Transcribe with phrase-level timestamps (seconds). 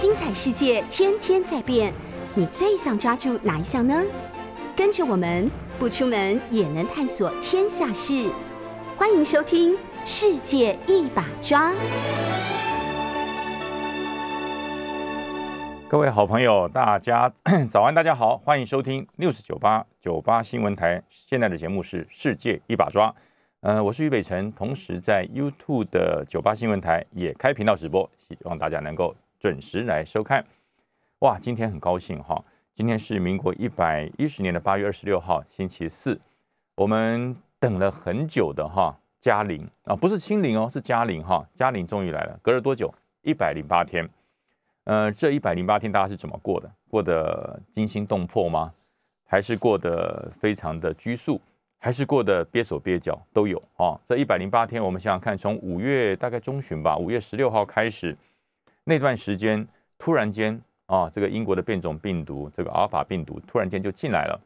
[0.00, 1.92] 精彩世界天天在变，
[2.36, 4.00] 你最想抓住哪一项呢？
[4.76, 8.30] 跟着我们不出门也能探索天下事，
[8.96, 9.72] 欢迎收听
[10.04, 11.72] 《世界一把抓》。
[15.88, 17.32] 各位好朋友，大家
[17.68, 21.02] 早安，大家好，欢迎收听六十九八九八新闻台。
[21.08, 23.10] 现在的节目是《世界一把抓》。
[23.62, 30.44] 呃，我是于北辰，同时在 YouTube 的九八新闻台也开频道直播，希望大家能够准时来收看。
[31.20, 36.18] 哇，今天很高兴哈，今天是民国一百一十年的八月二十六号，星期四。
[36.76, 42.38] 我们等了很久的哈，嘉陵啊，不是清零哦，是嘉陵哈，嘉陵终于来了。
[42.42, 42.92] 隔了多久？
[43.22, 44.08] 一百零八天。
[44.84, 46.70] 呃，这一百零八天大家是怎么过的？
[46.88, 48.72] 过得惊心动魄吗？
[49.24, 51.40] 还是过得非常的拘束？
[51.80, 54.00] 还是过得憋手憋脚都有啊！
[54.08, 58.16] 这一百零八天，我们想想看，从五月大概中旬吧，五月十六号开始，
[58.88, 64.40] 那段时间突然间啊，这个英国的变种病毒，这个阿尔法病毒突然间就进来了，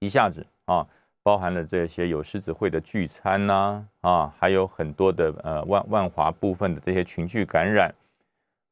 [0.00, 0.86] 一下子啊，
[1.22, 7.94] 包含了这些有狮子会的聚餐呐啊，还有很多的呃万万华部分的这些群聚感染，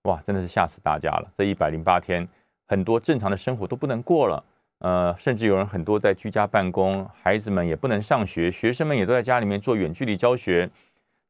[0.03, 1.33] 哇，真的是吓死大家了！
[1.35, 2.29] 这一百零八天，
[2.67, 4.45] 很多正常的生活都不能过了。
[4.81, 10.69] 呃，甚至有人很多在居家办公，孩子们也不能上学，学生们也都在家里面做远距离教学，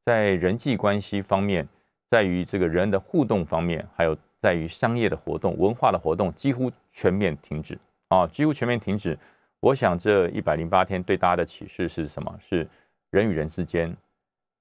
[0.05, 1.69] 在人际关系方面，
[2.11, 9.19] 在于这个人的互动方面，还有在于商业的活动、文化的活动，几乎全面停止啊，几乎全面停止。
[9.61, 12.39] 我想这一百零八天对大家的启示是什么？
[12.41, 12.69] 是
[13.11, 13.97] 人与人之间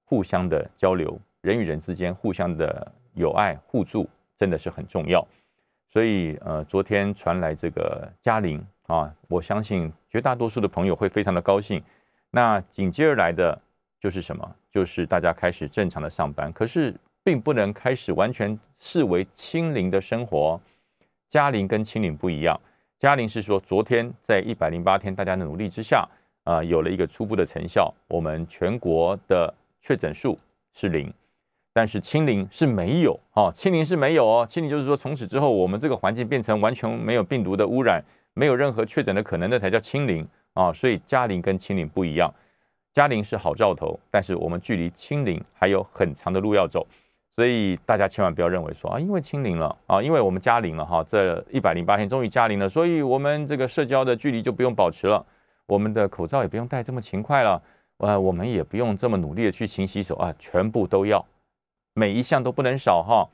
[0.06, 5.28] 互相的交流，人与人之间互相的友爱互助，真的是很重要。
[5.90, 8.66] 所以，呃，昨天传来这个嘉陵。
[8.88, 11.82] 啊，我相信绝大多数的朋友会非常的高兴。
[12.30, 13.58] 那紧接而来的
[13.98, 14.56] 就是什么？
[14.70, 16.52] 就是大家开始正常的上班。
[16.52, 20.60] 可是并不能开始完全视为清零的生活。
[21.28, 22.60] 嘉陵跟清零不一样。
[23.00, 26.08] 嘉陵是说，昨天在一百零八天大家的努力之下，
[26.44, 27.94] 啊，有了一个初步的成效。
[28.08, 30.38] 我们全国的确诊数
[30.74, 31.14] 是零，
[31.74, 33.20] 但是清零是没有。
[33.34, 34.46] 哦，清零是没有哦。
[34.48, 38.04] 清零就是说，从此之后，我们这个环境变成完全没有病毒的污染。
[38.36, 40.74] 没有任何确诊的可能，那才叫清零啊！
[40.74, 42.34] 所以嘉陵跟清零不一样，
[42.92, 46.84] 嘉陵是好兆头，但是我们距离清零还有很长的路要走，
[47.36, 55.26] 所以大家千万不要认为说啊，因为清零了啊，因为我们加零了哈，这一百零八天终于加零了，所以我们这个社交的距离就不用保持了，
[55.66, 57.62] 我们的口罩也不用戴这么勤快了，
[57.98, 61.26] 呃，我们也不用这么努力的去勤洗手啊，全部都要，
[61.94, 63.30] 每一项都不能少哈。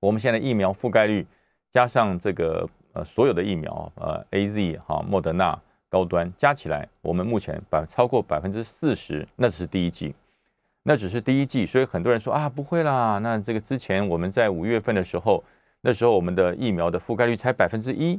[0.00, 1.26] 我们现在疫苗覆盖率
[1.70, 2.68] 加上这个。
[2.92, 5.56] 呃，所有的疫苗，呃，A Z 哈，莫德纳
[5.88, 10.12] 高端加起来，我们目前百超过百分之四十，那是第一季，
[10.82, 15.44] 那只是第一季，所以很多人说啊，不会啦，那这个之前我们在五月份的时候，
[15.82, 18.18] 那时候我们的疫苗的覆盖率才百分之一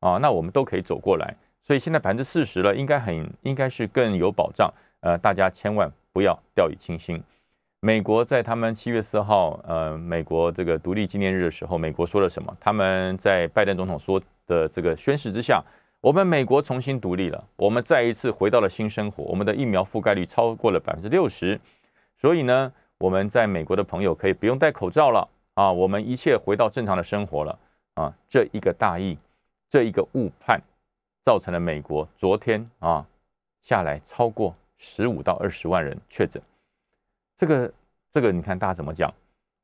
[0.00, 7.22] 啊，那我们都可以走过来，所以现在百分之四十了，应该很应该是更有保障，呃，大家千万不要掉以轻心。
[7.80, 12.56] 美国在他们七月四号，呃，美国这个独立纪念日的时候，美国说了什么？
[12.60, 15.60] 他们在拜登总统说的这个宣誓之下，
[16.00, 21.58] 我们美国重新独立了，我们再一次回到了新生活，我们的疫苗覆盖率超过了百分之六十，
[22.22, 27.58] 所以呢，我们在美国的朋友可以不用戴口罩了啊，我们一切回到正常的生活了
[27.94, 29.18] 啊，这一个大意，
[29.68, 30.62] 这一个误判，
[31.24, 33.04] 造成了美国昨天啊
[33.60, 36.40] 下来超过十五到二十万人确诊。
[37.34, 37.74] 这个
[38.08, 39.12] 这个，你看大家怎么讲？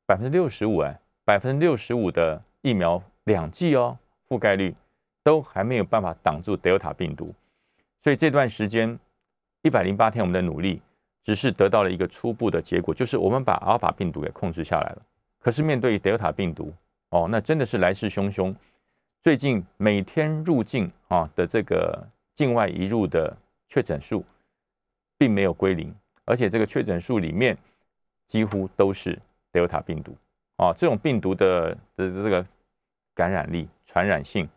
[0.05, 4.75] 百分之六十五哎，百分之六十五的疫苗两剂哦，覆盖率
[5.23, 7.33] 都还没有办法挡住德尔塔病毒，
[8.03, 8.99] 所以这段时间
[9.61, 10.81] 一百零八天我们的努力，
[11.23, 15.01] 只是得到了一个初步的结果，就是我们把阿尔法病毒给控制下来了。
[15.39, 16.73] 可是面对德尔塔病毒
[17.09, 18.55] 哦，那真的是来势汹汹。
[19.21, 23.35] 最近每天入境啊的这个境外移入的
[23.67, 24.23] 确诊数，
[25.17, 25.93] 并没有归零，
[26.25, 27.57] 而且这个确诊数里面。
[28.29, 29.19] 几乎都是
[29.51, 30.15] 德尔塔病毒
[30.57, 32.45] 啊，这种病毒的的这个
[33.15, 34.47] 感染力、传染性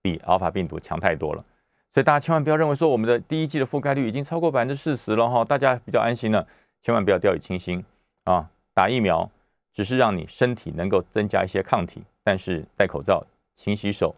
[0.00, 1.44] 比阿尔法病毒强太多了，
[1.92, 6.46] 所以大家千万不要认为说我们的第一季的覆盖率已经超过百分之四十了哈，大家比较安心了，
[6.82, 7.84] 千万不要掉以轻心
[8.24, 8.48] 啊！
[8.74, 9.30] 打疫苗
[9.72, 14.14] 只是让你身体能够增加一些抗体，但是戴口罩、勤洗手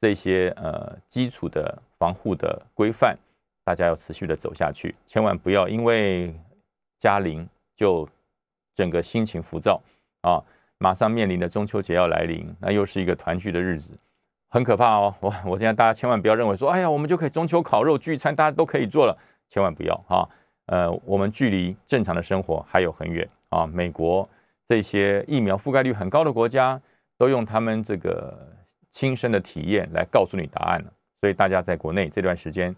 [0.00, 3.18] 这些呃基础的防护的规范，
[3.64, 6.34] 大家要持续的走下去，千万不要因为
[6.98, 7.48] 加零。
[7.78, 8.08] 就
[8.74, 9.80] 整个心情浮躁
[10.22, 10.42] 啊！
[10.78, 13.92] 马上面临的中秋节要来临，那又是一个团聚的日子，
[14.50, 15.14] 很可怕哦！
[15.20, 19.16] 我我现在大家千万不要认为说，哎呀，我们就可以中秋烤肉聚餐，大家都可以做了，
[19.50, 20.28] 千万不要啊！
[20.66, 23.66] 呃，我们距离正常的生活还有很远啊！
[23.66, 24.28] 美国
[24.66, 26.80] 这些疫苗覆盖率很高的国家，
[27.18, 28.36] 都用他们这个
[28.90, 30.92] 亲身的体验来告诉你答案了。
[31.20, 32.74] 所以大家在国内这段时间，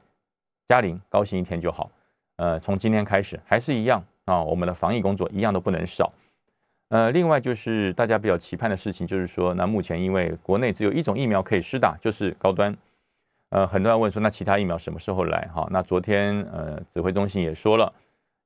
[0.66, 1.90] 嘉玲高兴一天就好。
[2.36, 6.12] 呃，从今天开始还是一样啊，我们的防疫工作一样都不能少。
[6.90, 12.76] 呃，另外就是大家比较期盼的事情，就是说，那目前因为国内只有一种疫苗可以施打，就是高端。
[13.50, 15.48] 呃，很多人问说，那其他疫苗什么时候来？
[15.54, 17.92] 哈，那昨天呃，指挥中心也说了，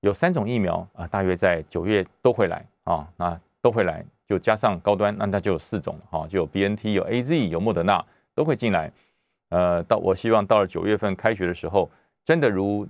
[0.01, 8.05] 有三种疫苗啊，大约在九月都会来啊，那都会来，就加上高端，那它就有四种哈，就有 B N T、有 A Z、有莫德纳
[8.35, 8.93] 都会进来。
[9.49, 11.91] 呃，到我希望到了九月份开学的时候，
[12.27, 12.87] 真的如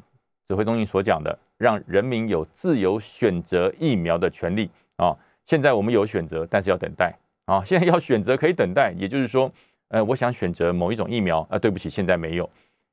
[0.49, 5.17] 指挥中心所讲的，让人民有自由选择疫苗的权利啊。
[5.47, 7.15] 现在我们有选择，但是要等待
[7.45, 7.63] 啊。
[7.65, 9.51] 现在要选择可以等待，也就是说，
[9.89, 12.49] 呃，我想选择某一种疫苗啊，对不起，现在没有，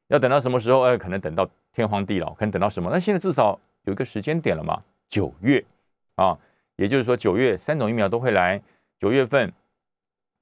[0.07, 0.81] 要等到什么时候？
[0.81, 2.89] 呃，可能等到天荒地老，可能等到什么？
[2.91, 5.63] 那现在至少有一个时间点了嘛，九月
[6.15, 6.37] 啊，
[6.75, 8.61] 也就是说九月三种疫苗都会来。
[8.99, 9.51] 九月份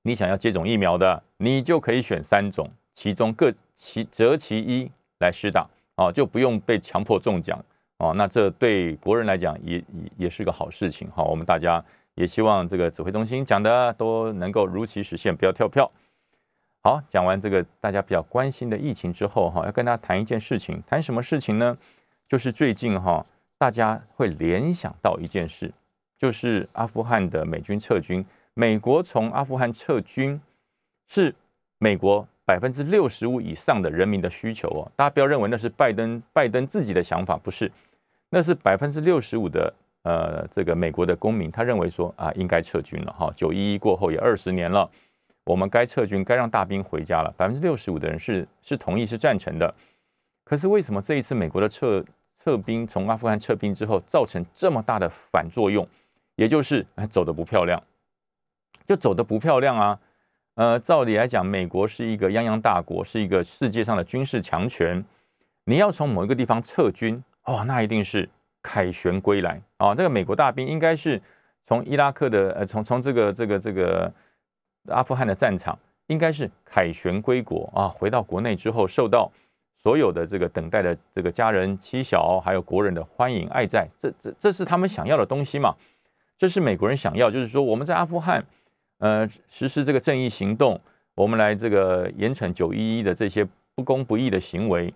[0.04, 4.90] 你想要接种疫苗的，你就可以选三种，其中各其择其一
[5.20, 5.68] 来施打。
[5.96, 7.62] 啊，就不用被强迫中奖
[7.98, 11.22] 哦，那这对国人来讲也也也是个好事情哈。
[11.22, 11.84] 我们大家
[12.20, 15.90] 也希望这个指挥中心讲的都能够如期实现，不要跳票。
[16.84, 21.78] 好，讲完这个大家比较关心的疫情之后哈，要跟大家谈一件事情，谈什么事情呢？
[22.28, 23.26] 就是最近哈，
[23.58, 25.72] 大家会联想到一件事，
[26.18, 30.40] 就是阿富汗的美军撤军，美国从阿富汗撤军
[31.08, 31.34] 是
[31.78, 32.28] 美国。
[32.44, 37.72] 百分之六十五以上的人民的需求哦，大家不要认为那是拜登拜登自己的想法，不是，
[38.32, 39.72] 那是百分之六十五的
[40.04, 44.90] 呃这个美国的公民，他认为说啊应该撤军了哈，九一一过后也二十年了，
[45.44, 47.34] 我们该撤军，该让大兵回家了。
[47.38, 49.74] 百分之六十五的人是是同意是赞成的，
[50.44, 52.04] 可是为什么这一次美国的撤
[52.44, 55.88] 撤兵从阿富汗撤兵之后造成这么大的反作用，
[56.36, 57.82] 也就是走的不漂亮，
[58.86, 60.00] 就走的不漂亮啊。
[60.56, 65.04] 呃，照理来讲，美国是一个泱泱大国，是一个世界上的军事强权。
[65.64, 68.28] 你要从某一个地方撤军，哦，那一定是
[68.62, 69.94] 凯旋归来啊！
[69.98, 71.22] 那个美国大兵应该是
[71.66, 74.12] 从伊拉克的，呃，从从这个这个这个
[74.88, 75.78] 阿富汗的战场，
[76.08, 77.88] 应该是凯旋归国啊！
[77.88, 79.32] 回到国内之后，受到
[79.78, 85.76] 所有的这个等待的这个家人、妻小，还有国人的欢迎爱戴，这这这是他们想要的东西嘛？
[86.38, 88.46] 这是美国人想要，就是说我们在阿富汗。
[89.00, 90.78] 呃，实施这个正义行动，
[91.16, 94.94] 我们来这个严惩九一一的这些不公不义的行为。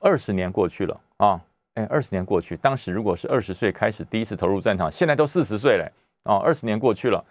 [0.00, 1.40] 二十年过去了啊，
[1.74, 5.92] 哎，二十年过去，当时如果是二十岁开始第一次投入战场，现在都四十岁了
[6.24, 7.24] 哦，二十年过去了，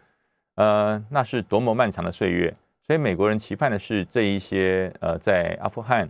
[0.55, 2.53] 呃，那是多么漫长的岁月。
[2.85, 6.09] 所以美国人期盼的是这一些呃在阿富汗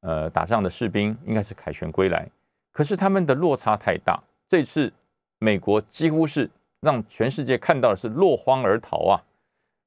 [0.00, 2.28] 呃打仗的士兵应该是凯旋归来，
[2.72, 4.92] 可是他们的落差太大，这次
[5.38, 6.50] 美国几乎是。
[6.80, 9.16] 让全世界看到的是落荒而逃啊！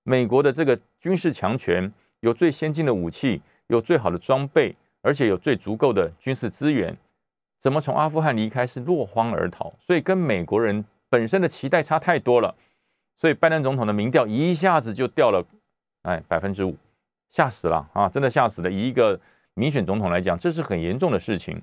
[0.02, 6.98] 美国的这个军事强权，有最先进的武器，有最好的装备，而且有最足够的军事资源，
[7.60, 9.74] 怎么从阿富汗离开是落荒而逃？
[9.80, 12.54] 所以跟美国人本身的期待差太多了。
[13.16, 15.44] 所以拜登总统的民调一下子就掉了，
[16.04, 16.76] 哎，百分之五，
[17.32, 18.08] 吓死了啊！
[18.08, 18.70] 真的吓死了。
[18.70, 19.20] 以一个
[19.56, 21.60] 民选总统来讲，这是很严重的事情。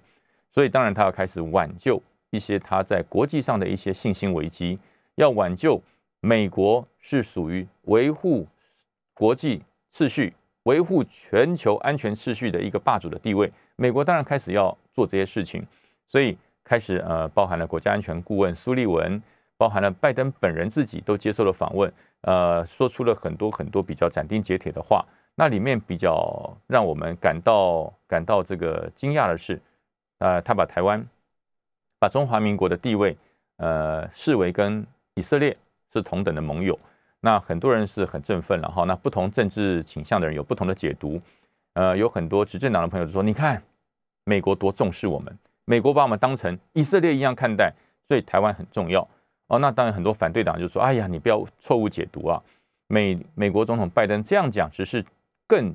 [0.52, 4.79] 所以当然他要开始挽救一些他在国际上的一些信心危机。
[5.14, 5.81] 要挽救
[6.19, 8.45] 美国是属于维护
[9.12, 13.52] 国际秩序、维护全球安全秩序的一个霸主的地位。
[13.76, 15.64] 美国当然开始要做这些事情，
[16.06, 19.20] 所以开始呃，包含了国家安全顾问苏利文，
[19.56, 21.92] 包含了拜登本人自己都接受了访问，
[22.23, 25.04] 呃，说出了很多很多比较斩钉截铁的话。
[25.37, 29.61] 那里面比较让我们感到感到这个惊讶的是，
[30.18, 31.04] 呃，他把台湾、
[31.99, 33.16] 把中华民国的地位
[33.56, 35.56] 呃视为跟以色列
[35.92, 36.78] 是同等的盟友，
[37.18, 38.84] 那很多人是很振奋了哈。
[38.84, 41.20] 那不同政治倾向的人有不同的解读，
[41.73, 43.61] 呃，有很多执政党的朋友就说：“你看，
[44.25, 47.73] 美国多重视我们，美国把我们当成以色列一样看待，
[48.09, 49.06] 所以台湾很重要。”
[49.49, 52.42] 哦，那当然很多反对党就说：“哎呀，你不要错误解读啊，
[52.87, 55.04] 美美国总统拜登这样讲，只是
[55.47, 55.75] 更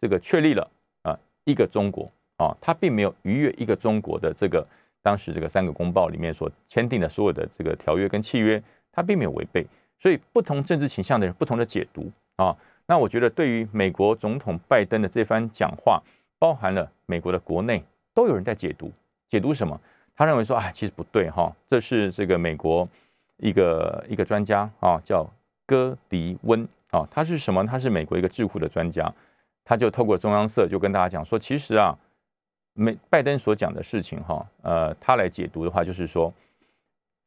[0.00, 0.70] 这个确立了
[1.02, 4.66] 啊一个中国啊，他并没有逾越一个中国的这个。”
[5.00, 9.64] 当时这个三个公报里面所签订的所有的这个条约跟契约，他并没有违背，
[9.98, 12.54] 所以不同政治倾向的人不同的解读啊。
[12.84, 16.02] 那我觉得对于美国总统拜登的这番讲话，
[16.38, 17.82] 包含了美国的国内
[18.12, 18.90] 都有人在解读，
[19.28, 19.80] 解读什么？
[20.14, 22.88] 他认为说啊，其实不对哈，这是这个美国
[23.36, 25.28] 一个一个专家啊，叫
[25.66, 27.66] 戈迪温啊，他是什么？
[27.66, 29.12] 他是美国一个智库的专家，
[29.64, 31.96] 他就透过中央社就跟大家讲说，其实啊。
[32.80, 36.32] 美拜登所讲的事情，哈，呃，他来解读的话，就是说，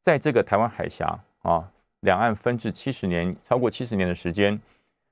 [0.00, 1.06] 在这个台湾海峡
[1.42, 4.58] 啊，两岸分治七十年，超过七十年的时间，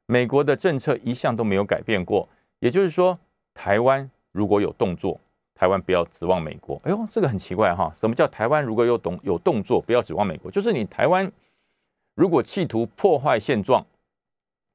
[0.07, 2.27] 美国的政策一向都没有改变过。
[2.61, 3.19] 也就是说，
[3.53, 5.21] 台湾如果有动作，
[5.61, 6.81] 台湾不要指望美国。
[6.85, 7.93] 哎呦，这个很奇怪哈！
[7.95, 10.51] 什么叫台湾如果有动有动作，不要指望美国？
[10.51, 11.31] 就是你台湾
[12.15, 13.85] 如果企图破坏现状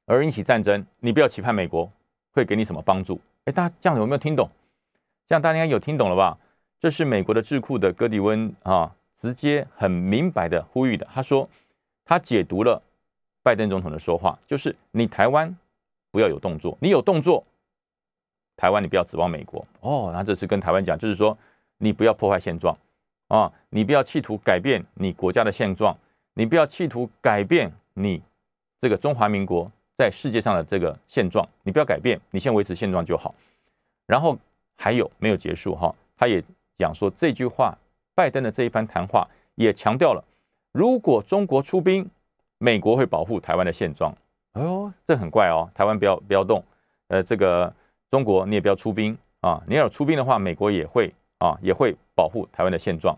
[0.06, 1.92] 而引起战争，你不要期盼美国
[2.34, 3.20] 会给你什么帮助。
[3.46, 4.48] 哎，大家这样有没有听懂？
[5.27, 6.38] 这样大家应该有听懂了吧？
[6.80, 11.08] 这是美国的智库的戈迪温啊，直接很明白的呼吁的。
[11.12, 11.50] 他说，
[12.06, 12.80] 他解读了
[13.42, 15.58] 拜登总统的说话，就是你台湾
[16.12, 17.44] 不要有动作，你有动作。
[18.57, 20.12] 台湾，你不要指望美国哦。
[20.13, 21.38] 那这次跟台湾讲，就是说
[21.77, 22.75] 你不要破坏现状
[23.27, 25.95] 啊，你不要企图改变你国家的现状，
[26.33, 28.21] 你不要企图改变你
[28.79, 33.35] 这个中华民国在世界上的这个现状，你不要改变，你先维持现状就好。
[34.05, 34.38] 然后
[34.77, 35.93] 还有没有结束哈？
[36.17, 36.41] 他也
[36.77, 37.77] 讲说这句话，
[38.13, 40.24] 拜登的这一番谈话也强调了，
[40.71, 42.09] 如果中国出兵，
[42.57, 44.15] 美国会保护台湾的现状。
[44.53, 46.63] 哎呦，这很怪哦，台湾不要不要动，
[47.09, 47.74] 呃，这个。
[48.15, 49.62] 中国，你也不要出兵啊！
[49.67, 53.13] 你要出兵的话，美国也会啊，也会保护台湾的现状。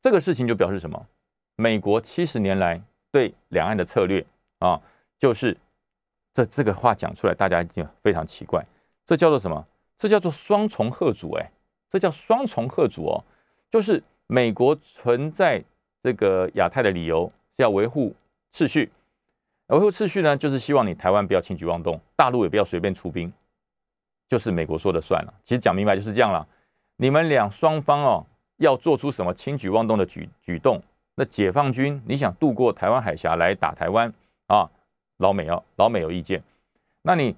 [0.00, 1.06] 这个事情就表示什么？
[1.56, 2.80] 美国七十年来
[3.12, 4.24] 对两岸的策略
[4.60, 4.80] 啊，
[5.18, 5.54] 就是
[6.32, 8.64] 这这个话讲出来，大家已经非常奇怪。
[9.04, 9.62] 这叫做什么？
[9.98, 11.50] 这叫做双重贺主哎！
[11.90, 13.22] 这叫双重贺主哦，
[13.70, 15.62] 就是美国存在
[16.02, 18.14] 这个亚太的理由是要维护
[18.50, 18.90] 秩序，
[19.66, 23.30] 维护秩序呢，就是希望你台湾不要轻举妄动，大陆也不要随便出兵。
[24.28, 26.46] 就是美国说的算了，其实讲明白就是这样了。
[26.96, 30.82] 你们两双方哦，要做出什么轻举妄动的举举动，
[31.14, 34.12] 那解放军你想渡过台湾海峡来打台湾
[34.46, 34.68] 啊，
[35.18, 36.42] 老美要老美有意见。
[37.02, 37.36] 那你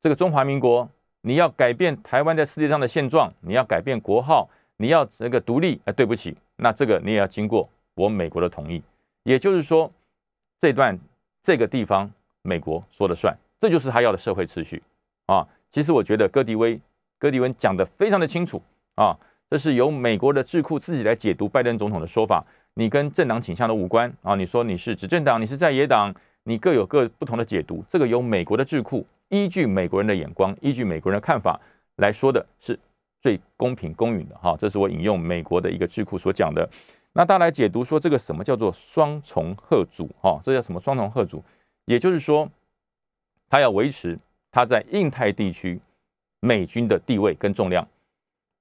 [0.00, 0.88] 这个中华民国，
[1.22, 8.82] 你要改变台湾在世界上的现状，你要改变国号，你要这个独立，哎，对不起，那这个你也要经过我美国的同意。
[9.24, 9.90] 也就是说，
[10.60, 10.98] 这段
[11.42, 12.10] 这个地方
[12.42, 14.82] 美国说了算，这就是他要的社会秩序
[15.26, 15.46] 啊。
[15.74, 16.80] 其实我觉得戈迪威、
[17.18, 18.62] 戈迪温讲的非常的清楚
[18.94, 19.18] 啊，
[19.50, 24.36] 这是由美国的智库自己来解读拜登总统的说法，你跟政党倾向的无关啊。
[24.36, 26.14] 你说你是执政党，你是在野党，
[26.44, 31.60] 你各有各不同的解读，这个由美国的智库依据美国人的眼光，依据美国人的看法
[31.96, 32.78] 来说的是
[33.20, 34.56] 最公平公允的哈。
[34.56, 36.70] 这是我引用美国的一个智库所讲的。
[37.14, 40.40] 那大家来解读说这个什么叫做双重贺主哈？
[40.44, 41.42] 这叫什么双重贺主？
[41.86, 42.48] 也就是说，
[43.50, 44.16] 他要维持。
[44.54, 45.80] 他在印太地区
[46.38, 47.84] 美军的地位跟重量，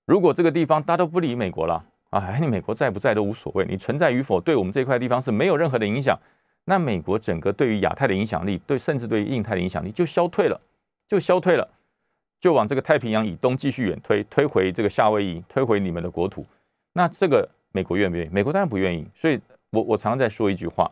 [0.08, 6.20] 如果这个地方大家都不理美国了啊，你美国在不在都无所谓，你存在与否对我们这块地方是没有任何的影响，
[6.66, 10.60] 那美国整个对于亚太的影响力，对甚至对于印太的影响力就消退了，
[11.08, 11.70] 就消退了，
[12.40, 16.44] 就往这个太平洋以东继续远推，推回这个夏威夷，推回你们的国土，
[16.94, 18.30] 那这个美国愿不愿意？
[18.34, 20.90] 美国当然不愿意，所以我我常常在说一句话，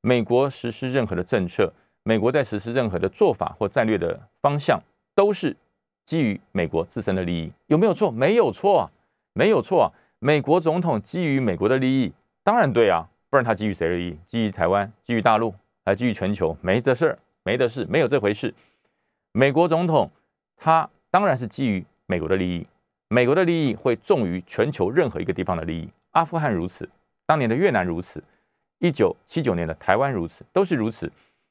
[0.00, 1.72] 美国实施任何的政策。
[2.10, 4.82] 美国在实施任何的做法或战略的方向，
[5.14, 5.56] 都是
[6.04, 8.10] 基于美国自身的利益，有没有错？
[8.10, 8.90] 没有错啊，
[9.32, 9.86] 没有错啊。
[10.18, 12.12] 美国总统基于美国的利益，
[12.42, 14.18] 当然对啊，不然他基于谁的利益？
[14.26, 16.56] 基于台湾，基于大陆，还基于全球？
[16.60, 18.52] 没这事儿，没的事，没有这回事。
[19.30, 20.10] 美国总统
[20.56, 22.66] 他当然是基于美国的利益，
[23.06, 25.88] 美国的利益会重于全球任何一个地方的利益。
[26.10, 26.90] 阿富汗如此，
[27.24, 28.20] 当年的越南如此，
[28.80, 31.08] 一九七九年的台湾如此，都是如此。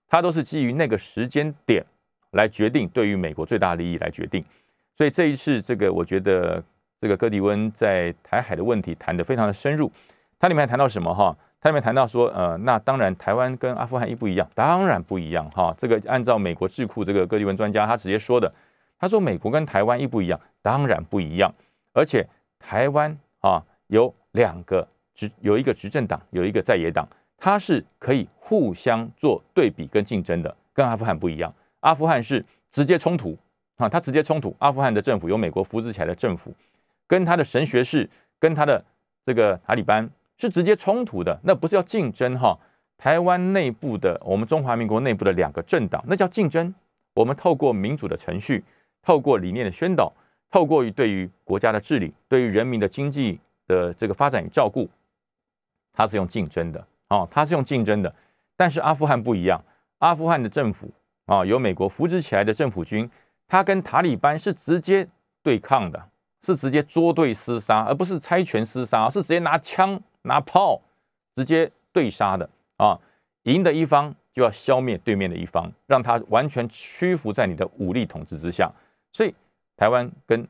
[0.10, 1.86] 它都是基于那个时间点
[2.32, 4.44] 来决定对于美国最大利益来决定，
[4.98, 6.62] 所以这一次这个我觉得
[7.00, 9.92] 这个戈迪温在台海的问题谈得非常的深入，
[10.40, 11.36] 它里面谈到什么哈？
[11.62, 15.76] 它里面谈到说，呃，那当然台湾跟阿富汗一不一样，当然不一样哈。
[15.78, 18.52] 这个按照美国智库这个戈迪温专家他直接说的，
[18.98, 21.54] 他说美国跟台湾一不一样，当然不一样，
[21.94, 22.26] 而且
[22.58, 27.08] 台湾啊有两个执有一个执政党，有一个在野党。
[27.40, 31.54] 它是可以互相做对比跟竞争的，跟阿富汗不一样。
[31.80, 33.38] 阿富汗是直接冲突
[33.78, 34.56] 啊，它直接冲突。
[34.60, 36.54] 阿富汗的政府由美国扶植起来的政府，
[37.08, 38.84] 跟他的神学士，跟他的
[39.26, 42.58] 这个塔利班是直接冲突的，那不是叫竞争哈。
[42.98, 46.74] 台湾内部的，我们中华民国内部的两个政党，那叫竞争。
[47.14, 48.64] 我们透过民主的程序，
[49.02, 50.12] 透过理念的宣导，
[50.52, 54.90] 透过于对于国家的治理，对于人民的经济的这个发展与照顾，
[55.94, 56.86] 它是用竞争的。
[57.10, 58.14] 哦，他是用竞争的，
[58.56, 59.64] 但是阿富汗不一样。
[59.98, 60.90] 阿富汗的政府
[61.26, 63.10] 啊，由美国扶植起来的政府军，
[63.48, 65.08] 他跟塔利班是直接
[65.44, 66.02] 对抗的，
[66.42, 70.82] 是直接捉对厮杀，而不是猜拳厮杀，是直接拿枪拿炮
[71.36, 72.98] 直接对杀的啊！
[73.44, 78.72] 赢的一方就要消灭对面的一方，让他完全屈服在你的武力统治之下。
[79.12, 79.34] 所以
[79.76, 80.48] 台湾跟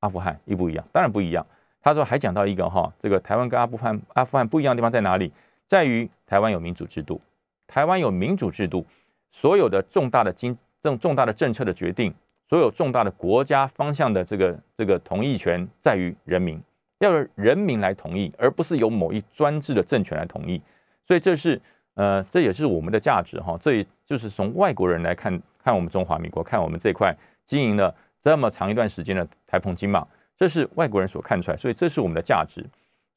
[0.00, 0.84] 阿富汗一不一样？
[0.90, 1.46] 当然不一样。
[1.80, 5.32] 他说还讲到一个哈，这个台湾跟阿富汗阿富汗不一样的地方在哪里？
[5.72, 7.18] 在于台湾有民主制度，
[7.66, 8.84] 台湾有民主制度，
[9.30, 12.12] 所有的重大的经政重大的政策的决定，
[12.46, 16.60] 所有重大的国家方向的这个这个同意权在于人民，
[16.98, 20.60] 要由人民来同意，而不是由某一专制的政权来同意。
[21.06, 21.58] 所以这是
[21.94, 23.56] 呃，这也是我们的价值哈。
[23.58, 32.62] 这也就是从外国人来看看我们中华民国，看我们这块经营了这么长一段时间的台澎金马，这是外国人所看出来，所以这是我们的价值。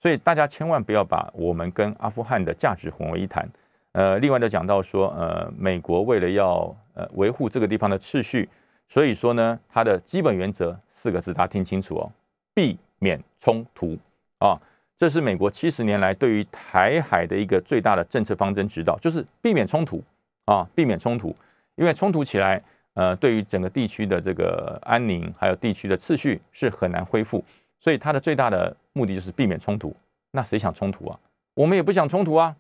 [0.05, 3.43] 所以大家千万不要把我们跟阿富汗的价值混为一谈。
[3.93, 8.47] 呃，另外就讲到说，呃，美国为了要呃维护这个地方的秩序，
[8.87, 12.11] 所以说呢，它的基本原则四个字，大家听清楚哦，
[12.53, 13.97] 避免冲突
[14.37, 14.55] 啊，
[14.95, 20.03] 这是美国七十年来对于台海的一个最大的政策方针指导，就是避免冲突
[20.45, 21.35] 啊，避免冲突，
[21.73, 22.61] 因为冲突起来，
[22.93, 27.43] 呃，对于整个地区的这个安宁还有地区的秩序是很难恢复。
[27.79, 29.93] 所以它的最大的目的就是避免冲突。
[30.31, 31.19] 那谁想冲突啊？
[31.53, 32.55] 我们也不想冲突啊！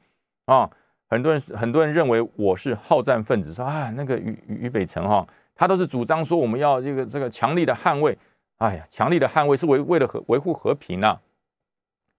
[0.45, 0.69] 啊，
[1.07, 5.25] 很多人很多人认为我是好战分子，说啊，那个于于北辰哈，
[5.55, 8.17] 他都是主张说我们要这个这个强力的捍卫。
[8.57, 11.19] 哎呀，强力的捍卫是为为了和维护和平啊！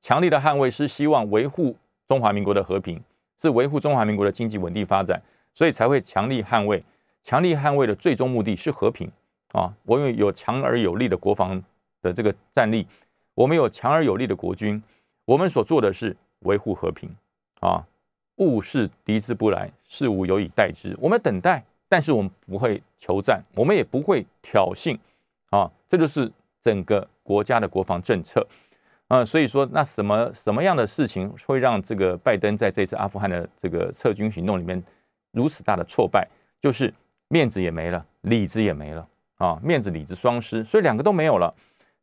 [0.00, 1.76] 强力的捍卫是希望维护
[2.08, 2.98] 中华民国的和平，
[3.40, 5.22] 是维护中华民国的经济稳定发展，
[5.54, 6.82] 所以才会强力捍卫。
[7.22, 9.10] 强力捍卫的最终目的是和平
[9.52, 9.72] 啊！
[9.84, 11.62] 我有有强而有力的国防。
[12.02, 12.86] 的这个战力，
[13.36, 14.82] 我们有强而有力的国军，
[15.26, 17.14] 我们所做的是维护和平
[17.60, 17.86] 啊，
[18.36, 20.96] 物是敌之不来，事物有以待之。
[20.98, 24.98] 我们等待，但是我们不会求战，我们也不会挑衅
[25.50, 28.46] 啊，这就是整个国家的国防政策
[29.08, 29.22] 啊。
[29.22, 34.82] 所以说，那什么什么样的事情会让这个拜登在这次阿富汗的这个撤军行动里面
[35.32, 36.26] 如此大的挫败？
[36.58, 36.92] 就是
[37.28, 41.54] 面子也没了，里子也没了啊，面子里子双失，所以两个都没有了。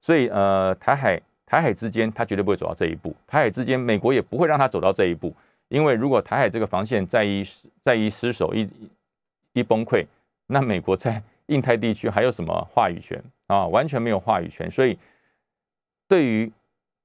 [0.06, 3.16] 所以，呃，台海台海之间，他绝对不会走到这一步。
[3.26, 5.34] 台海之间，美国也不会让他走到这一步。
[5.70, 7.42] 因为如果台海这个防线再一
[7.86, 8.70] 再一失守，一
[9.54, 10.06] 一崩溃，
[10.48, 13.66] 那美国在印太地区还有什么话语权啊？
[13.68, 14.70] 完全没有话语权。
[14.70, 15.00] 所以，
[16.06, 16.52] 对于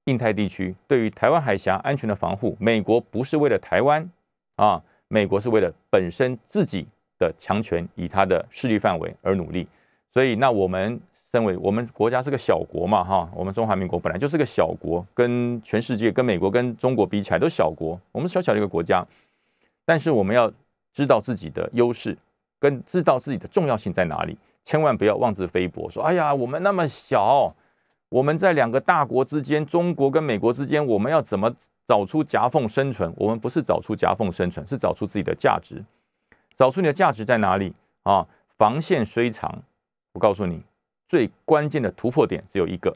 [0.07, 4.11] 印太地区，对于台湾海峡安全的防护，美国不是为了台湾
[4.57, 6.85] 啊，美国是为了本身自己
[7.17, 9.69] 的强权，以他的势力范围而努力。
[10.13, 11.01] 所以，那我们。
[11.31, 19.07] 身为我们国家是个小国嘛，哈，我们中华民国本来就是个小国，跟全世界、跟美国、跟中国比起来都小国，我们小小的一个国家，
[19.85, 20.51] 但是我们要
[20.93, 22.17] 知道自己的优势，
[22.59, 27.55] 跟知道自己的重要性在哪里，千万不要妄自菲薄，说哎呀，我们那么小，
[28.09, 31.55] 我们在两个大国之间，中国跟美国之间，我们要怎么
[31.87, 33.13] 找出夹缝生存？
[33.17, 35.85] 我们不是找出夹缝生存，是找出自己的价值，
[36.57, 38.27] 找出你的价值在哪里啊？
[38.57, 39.63] 防线虽长，
[40.15, 40.63] 我告诉你。
[41.09, 42.95] 最关键的突破点只有一个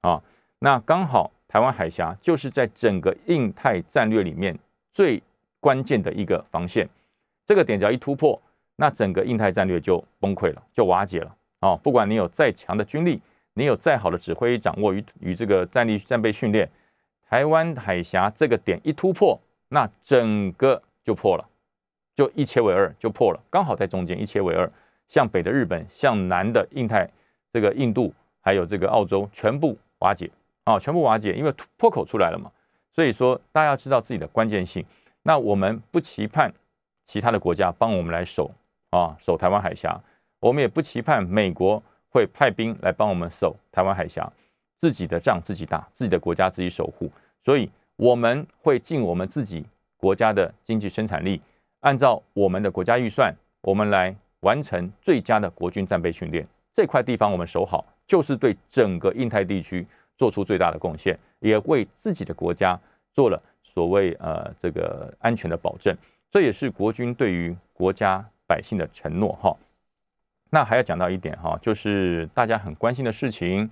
[0.00, 0.20] 啊，
[0.58, 4.58] 那刚好台湾海峡就是在整个印太战略里面
[4.92, 5.22] 最
[5.60, 6.88] 关键的一个防线，
[7.46, 8.40] 这个点只要一突破，
[8.74, 11.76] 那整个印太战略就崩溃了，就瓦解了啊！
[11.76, 13.20] 不管你有再强的军力，
[13.54, 16.68] 你有再好的指挥掌握与与这个战力战备训练，
[17.28, 21.48] 台湾海峡这个点一突破，那整个就破了，
[22.16, 24.68] 就一切为二，就破了，刚好在中间一切为二，
[25.06, 27.08] 向北的日本，向南的印太。
[27.52, 30.30] 这个印度还有这个澳洲全部瓦解
[30.64, 32.50] 啊，全部瓦解，因为破口出来了嘛。
[32.92, 34.84] 所以说，大家要知道自己的关键性。
[35.22, 36.52] 那我们不期盼
[37.04, 38.50] 其他的国家帮我们来守
[38.90, 40.00] 啊，守台湾海峡。
[40.40, 44.30] 我们也不期盼美国会派兵来帮我们守台湾海峡。
[44.78, 47.08] 自己的仗自己打，自己的国家自己守护。
[47.40, 49.64] 所以我们会尽我们自己
[49.96, 51.40] 国家的经济生产力，
[51.80, 56.44] 按照我们的国家预算，我们来完成最佳的国军战备训练。
[56.72, 62.78] 这块地方我们守好，就是对整个印太地区做出最大的贡献，也为自己的国家
[63.12, 65.94] 做了所谓呃这个安全的保证。
[66.30, 69.54] 这也是国军对于国家百姓的承诺哈。
[70.48, 73.70] 那还要讲到一点哈，就是大家很关心的事情，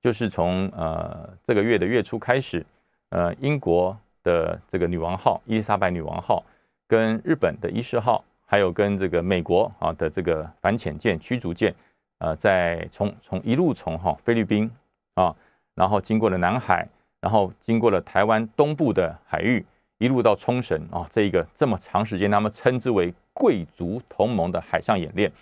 [0.00, 2.66] 就是从呃这个月的月初开始，
[3.10, 6.44] 呃英国的这个女王号伊丽莎白女王号
[6.88, 11.72] 跟日本的伊势号，还有跟这个美国啊的这个反潜舰驱逐舰。
[12.20, 14.70] 呃，在从从一路从哈菲律宾
[15.14, 15.34] 啊，
[15.74, 16.86] 然后经过了南海，
[17.20, 19.64] 然后经过了台湾东部的海域，
[19.96, 25.32] 一路到冲绳啊，这一个这么长时间，他们称之为贵族同盟的海上演练。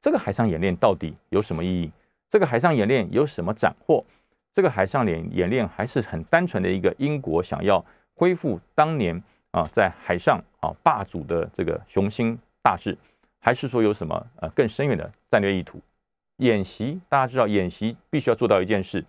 [0.00, 1.90] 这个海上演练到底有什么意义？
[2.28, 4.04] 这个海上演练有什么斩获？
[4.52, 7.82] 这个海上演演练还是很单纯的一个英国想要
[8.14, 12.96] 恢复当年啊在海上啊霸主的这个雄心大志，
[13.40, 15.80] 还是说有什么呃更深远的战略意图？
[16.38, 19.04] 演习，大家知道，演习必须要做到一件事，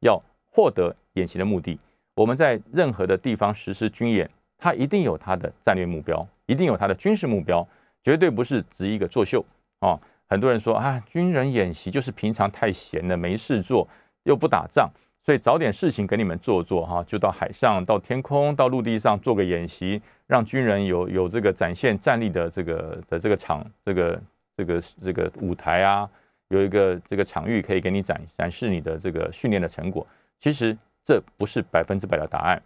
[0.00, 1.78] 要获得演习的目的。
[2.14, 7.66] 我们在任何的地方实施军演，它一定有它的战略目标，一定有它的军事目标，
[8.02, 9.44] 绝对不是只一个作秀
[9.80, 9.98] 啊！
[10.28, 13.86] 很多人说啊，军人演习就是平常太闲了，没事做，
[14.24, 14.90] 又不打仗，
[15.22, 24.22] 所以找点事情给你们做做哈，就到海上、到天空、到陆地上做个演习，让军人有有这个展现战力的这个的这个场、这个
[24.56, 26.10] 这个这个舞台啊，
[26.48, 30.06] 有一个这个场域可以给你展展示你的这个训练的成果。
[30.38, 32.62] 其实这不是百分之百的答案，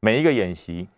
[0.00, 0.88] 每一个演习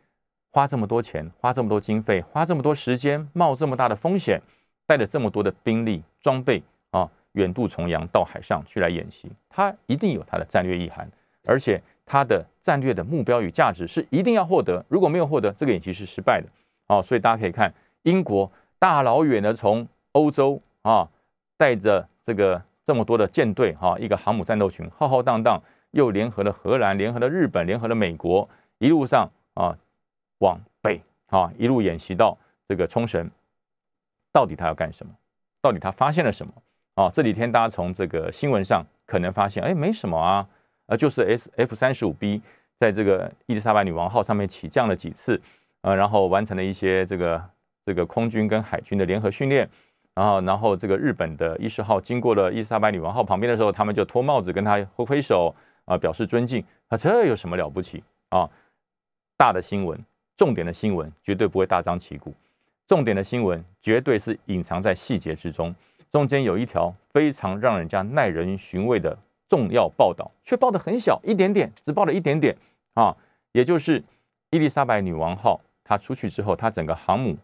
[0.50, 4.40] 花这么多钱，花这么多经费，花这么多时间，冒这么大的风险。
[4.88, 11.10] 带着这么多的兵力装备啊，远渡重洋到海上去来演习，它一定有它的战略意涵，
[11.44, 14.84] 而且它的战略的目标与价值是一定要获得。
[14.88, 16.46] 如果没有获得，这个演习是失败的。
[16.86, 21.08] 哦，所以大家可以看，英国大老远的从欧洲啊，
[21.56, 25.62] 带着这个这么多的舰队哈，一个航母战斗群浩浩荡荡，
[25.92, 29.78] 又联合了荷兰，联合了日本，联合了美国，一路上啊
[30.38, 32.36] 往北啊一路演习到
[32.66, 33.30] 这个冲绳。
[34.32, 35.12] 到底他要干什么？
[35.62, 36.52] 到底他发现了什么？
[36.94, 40.48] 啊，这几天大家从这个新闻上可能发现，哎，没什么啊，
[40.86, 42.42] 呃，就是 S F 三十五 B
[42.80, 45.40] 在这个伊丽莎白女王号上面起降了几次，
[45.82, 47.40] 呃，然后完成了一些这个
[47.84, 49.70] 这个空军跟海军的联合训练，
[50.16, 58.48] 然后然后这个日本的伊势号经过了伊丽莎白女王号旁边的时候，他们就脱帽子跟他挥挥手啊，表示尊敬啊，这有什么了不起啊？
[59.36, 60.02] 大的新闻，
[60.34, 62.34] 重点的新闻绝对不会大张旗鼓。
[62.86, 65.74] 重点的新闻绝对是隐藏在细节之中，
[66.10, 69.14] 中间有一条非常让人家耐人寻味的
[69.48, 72.56] 重要报道，却报的很小一点点，只报了一点点
[72.94, 73.14] 啊，
[73.52, 74.02] 也就是
[74.48, 77.36] 伊丽莎白女王号它出去之后，它整个航母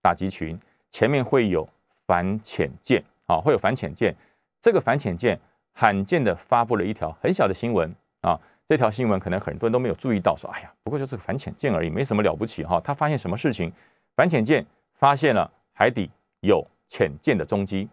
[0.00, 0.56] 打击群
[0.92, 1.68] 前面会有
[2.10, 4.12] 反潜舰啊，会有反潜舰，
[4.60, 5.38] 这个反潜舰
[5.72, 7.88] 罕见的发布了一条很小的新闻
[8.22, 8.36] 啊，
[8.68, 13.72] 这条新闻可能很多人都没有注意到，说哎呀，不过就是个反潜舰而已，没什么了不起哈，他发现什么事情？
[14.16, 14.66] 反潜舰。
[15.00, 17.88] 发现了海底有潜舰的踪迹，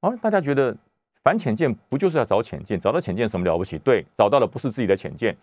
[0.00, 0.74] 哦，大家觉得
[1.22, 2.80] 反潜舰不就是要找潜舰？
[2.80, 3.76] 找到潜舰什么了不起？
[3.80, 5.36] 对，找到的不是自己的潜舰。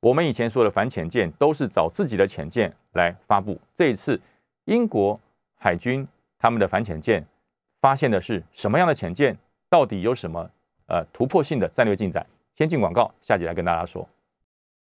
[0.00, 3.60] 我们以前说的反潜舰都是找自己的潜舰来发布。
[3.76, 4.18] 这一次，
[4.64, 5.20] 英国
[5.56, 6.08] 海军
[6.44, 7.24] 他们的反潜舰
[7.80, 9.34] 发现的是什么样的潜舰？
[9.70, 10.50] 到底有什么
[10.88, 12.26] 呃突破性的战略进展？
[12.54, 14.06] 先进广告，下集来跟大家说。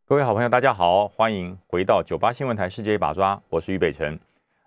[0.07, 4.17] 各位好朋友，大家好，欢迎回到九八新闻台世界一把抓，我是于北辰。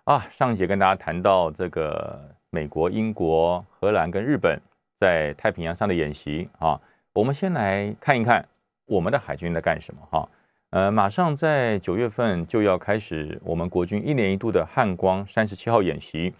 [0.04, 4.60] 啊，上一节跟大家谈到这个美国、英国、荷兰跟日本
[5.00, 6.78] 在太平洋上的演习啊，
[7.14, 8.46] 我们先来看一看
[8.84, 10.28] 我们的海军在干什么哈。
[10.68, 16.34] 呃，马上在九月份就要开始我们国军一年一度的汉光三十七号演习。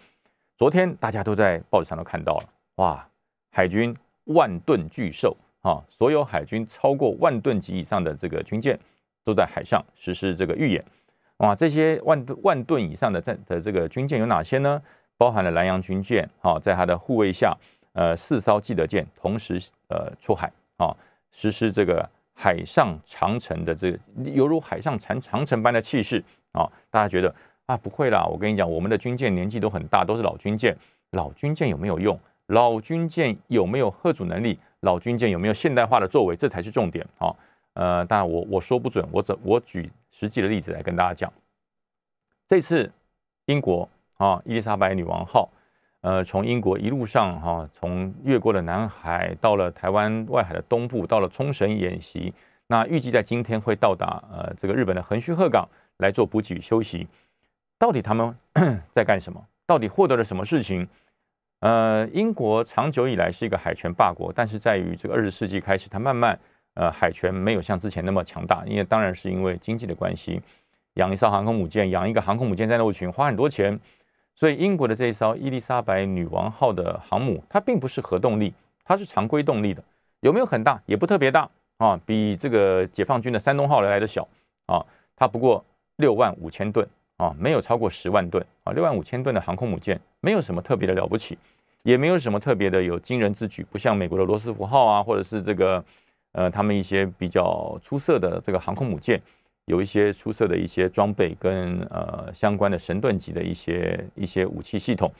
[0.55, 3.07] 昨天大家都在报纸上都看到了，哇，
[3.51, 8.79] 海军万吨巨兽啊，所有海军超过万吨级以上的这个军舰
[9.23, 10.83] 都在海上实施这个预演。
[11.37, 14.81] 哇，这些万吨万吨以上的战的这个军舰有哪些呢？
[15.17, 17.57] 包含了南洋军舰，啊，在它的护卫下，
[17.93, 20.95] 呃，四艘记得舰同时呃出海，啊，
[21.31, 23.99] 实施这个海上长城的这个
[24.33, 27.33] 犹如海上长长城般的气势，啊，大家觉得
[27.65, 30.77] 啊不会啦，我跟你讲，我们的军舰年纪都很大，都是老军舰，
[31.11, 32.19] 老军舰有没有用？
[32.47, 34.59] 老军舰有没有核主能力？
[34.81, 36.35] 老军舰有没有现代化的作为？
[36.35, 37.33] 这才是重点，啊。
[37.75, 41.31] 呃，当然我我说不准，我怎我举实际的例子来跟大家讲。
[42.47, 42.91] 这次
[43.45, 45.49] 英国啊，伊丽莎白女王号，
[46.01, 52.33] 呃，从英国一路上哈，从越过了南海，到了台湾外海的东部，到了冲绳演习。
[52.67, 57.07] 那预计在今天会到达呃这个日本的横须贺港来做补给与休息。
[57.83, 58.33] 到底他们
[58.95, 59.45] 在干什么？
[59.67, 60.87] 到底获得了什么事情？
[61.59, 66.39] 呃，英国长久以来是一个海权霸国，但是在于这个二十世纪开始，它慢慢。
[66.75, 70.41] 呃，海权没有像之前那么强大，因为当然是因为经济的关系，
[70.93, 73.77] 养一艘航空母舰，养一个航空母舰战斗群花很多钱，
[74.33, 78.53] 所以英国的这一艘伊丽莎白女王号的航母，它并不是核动力，
[78.85, 79.83] 它是常规动力的，
[80.21, 80.81] 有没有很大？
[80.85, 84.25] 也不特别大啊，比这个解放军的山东号来来的小
[84.67, 84.83] 啊，
[85.17, 85.63] 它不过
[85.97, 91.37] 六万五千吨啊，没有超过十万吨啊，六万五千吨的航空母舰没有什么特别的了不起，
[91.83, 95.83] 也没有什么特别的有惊人之举，不像美国的罗斯福号啊，或者是这个。
[96.35, 99.21] 呃，他们一些比较出色的这个航空母舰，
[99.65, 105.13] 有一些出色的一些装备跟呃相关的神盾级的一些一些武器系统。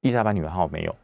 [0.00, 0.96] 伊莎白女王号没有，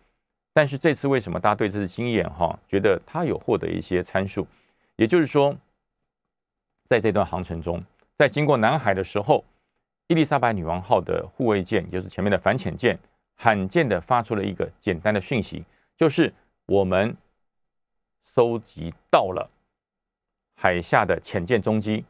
[0.54, 4.46] 但是这次为什么大家对这次经验哈，觉得它有获得一些参数？
[4.96, 5.54] 也就是说，
[6.88, 7.84] 在这段航程中，
[8.16, 9.44] 在经过南海的时候，
[10.06, 12.98] 伊丽莎白女王号的护卫舰，也就是前面的反潜舰，
[13.34, 15.64] 罕见的发出了一个简单的讯息，
[15.96, 16.32] 就是
[16.66, 17.16] 我们。
[18.34, 19.48] 收集到了
[20.56, 22.04] 海下的潜舰踪迹，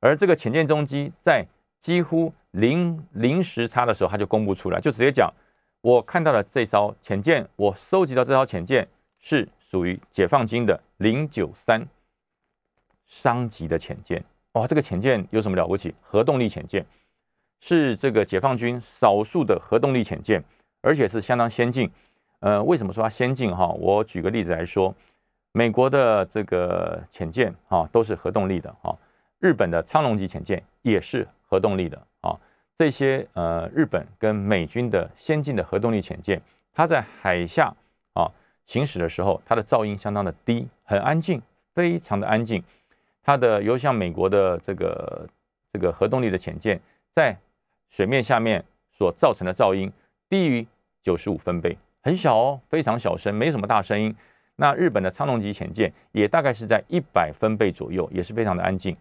[0.00, 1.44] 而这个潜舰踪迹在
[1.78, 5.30] 几乎零零时差的时候，它就公布出来，就直接讲，
[5.82, 11.86] 我看到了这艘潜舰，我收集到这艘潜舰是属于解放军的零九三
[13.04, 14.24] 商级的潜舰。
[14.52, 15.94] 哇，这个潜舰有什么了不起？
[16.00, 16.82] 核动力潜舰
[17.60, 20.42] 是这个解放军少数的核动力潜舰，
[20.80, 21.90] 而且是相当先进。
[22.40, 23.54] 呃，为什么说它先进？
[23.54, 24.94] 哈，我举个例子来说，
[25.52, 28.96] 美国的这个潜舰哈都是核动力的哈，
[29.40, 32.38] 日本的苍龙级潜舰也是核动力的啊。
[32.78, 36.40] 这些呃日本跟美军的先进的核动力潜舰，
[36.72, 37.74] 它在海下
[38.12, 38.30] 啊
[38.66, 41.42] 行驶的时候，它的噪音相当的低，很安静，
[41.74, 42.62] 非常的安静。
[43.24, 45.28] 它的有像美国的这个
[45.72, 46.80] 这个核动力的潜舰，
[47.16, 47.36] 在
[47.88, 49.92] 水面下面所造成的噪音
[50.28, 50.66] 低于
[51.02, 51.76] 九十五分贝。
[52.02, 54.14] 很小哦，非常小声，没什么大声音。
[54.56, 58.96] 那日本的苍龙级潜舰也大概是在一百分贝左右，也是非常的安静。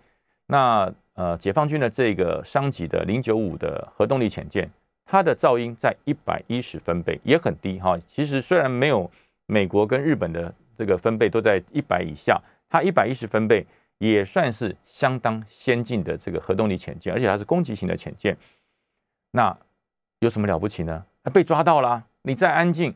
[0.48, 4.70] 那呃，解放军的这个商级的零九五的核动力潜舰，
[5.04, 7.98] 它的噪音在一百一十分贝，也很低哈。
[8.08, 9.10] 其实虽然没有
[9.48, 13.66] 美国跟日本的这个分贝都在一百以下，它一百一十分贝
[13.98, 18.38] 也算是相当先进的这个核动力潜舰，而且它是攻击型的潜舰。
[19.38, 19.56] 那
[20.18, 21.06] 有什么了不起呢？
[21.32, 22.04] 被抓到了。
[22.24, 22.92] 你再安静，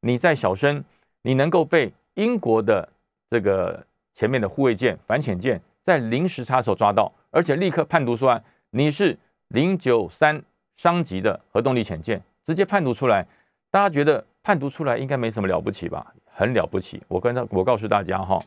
[0.00, 0.82] 你再小声，
[1.20, 2.88] 你能够被英国的
[3.28, 9.16] 这个前面的护卫舰、反潜舰在临时插手抓到，而且立刻判读出来你是
[9.48, 10.42] 零九三
[10.74, 13.26] 商级的核动力潜舰，直接判读出来，
[13.70, 16.14] 大家觉得判读出来应该没什么了不起吧？
[16.24, 17.02] 很了不起！
[17.08, 18.42] 我跟他，我告诉大家哈，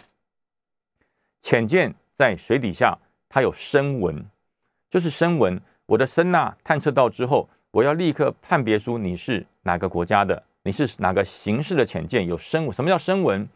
[1.42, 2.98] 潜舰在水底下
[3.30, 4.26] 它有声纹，
[4.90, 7.50] 就是声纹，我的声呐探测到之后。
[7.70, 12.74] 我要立刻判别出你是哪个国家的，你是哪个形式的潜舰，有声纹。
[12.74, 13.48] 什么叫声纹？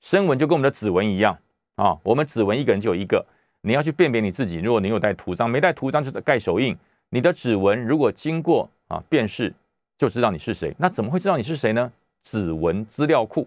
[0.00, 1.38] 声纹就跟我们的指纹一样
[1.76, 1.96] 啊。
[2.02, 3.24] 我们指纹一个人就有一个，
[3.60, 4.58] 你要去辨别你自己。
[4.58, 6.76] 如果你有带图章，没带图章就是盖手印。
[7.10, 9.52] 你的指纹如果经过啊辨识，
[9.98, 10.74] 就知道你是谁。
[10.78, 11.92] 那怎么会知道你是谁呢？
[12.24, 13.46] 指纹资料库。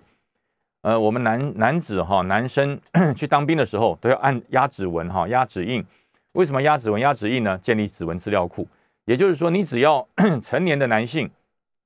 [0.84, 2.80] 呃，我们男男子哈，男生
[3.14, 5.84] 去当兵的时候都要按压指纹哈，压指印。
[6.38, 7.58] 为什么压指纹、压指印呢？
[7.58, 8.68] 建立指纹资料库。
[9.06, 10.08] 也就是说，你只要
[10.44, 11.28] 成年的男性，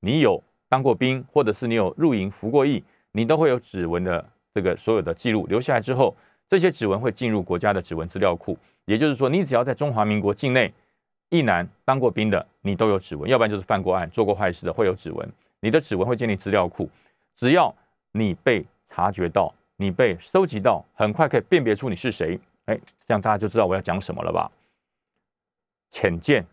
[0.02, 2.84] 你有当过兵，或者是你有入营服过役，
[3.14, 6.14] 你都会有指纹的这个所有的记录留下来之后，
[6.50, 8.58] 这些指纹会进入国家的指纹资料库。
[8.84, 10.74] 也就是说，你只要在中华民国境内，
[11.30, 15.32] 一男当过兵的，你都有指纹；要不然就是犯过案、做过坏事的，会有指纹。
[15.62, 16.90] 你的指纹会建立资料库，
[17.38, 17.74] 只要
[18.12, 22.38] 你被察觉到，你被收集到，很快可以辨别出你是谁。
[22.72, 24.50] 哎，这样大家就知道我要讲什么了吧？
[25.90, 26.46] 浅见。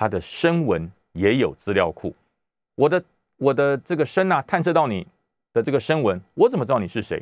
[0.00, 2.14] 它的声纹也有资料库，
[2.76, 3.02] 我的
[3.36, 5.04] 我的这个声呐探测到你
[5.52, 7.20] 的这个声纹，我怎么知道你是谁？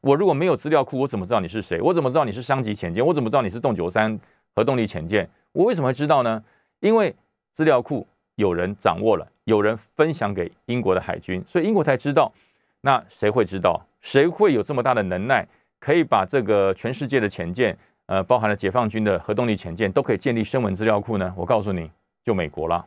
[0.00, 1.80] 我如果没有资料库，我怎么知道你是谁？
[1.80, 3.06] 我怎么知道你是商级潜舰？
[3.06, 4.18] 我怎么知道你是洞九三
[4.56, 5.30] 核动力潜舰？
[5.52, 6.42] 我为什么会知道呢？
[6.80, 7.14] 因为
[7.52, 8.04] 资料库
[8.34, 12.32] 有人掌握了，有人分享给英国的海军，所以英国才知道。
[12.80, 13.80] 那谁会知道？
[14.00, 15.46] 谁会有这么大的能耐，
[15.86, 21.32] 可以把这个全世界的潜舰，呃，包含了解放军的核动力潜舰，都可以建立声纹资料库呢？
[21.36, 21.88] 我告诉你。
[22.24, 22.84] 就美国了，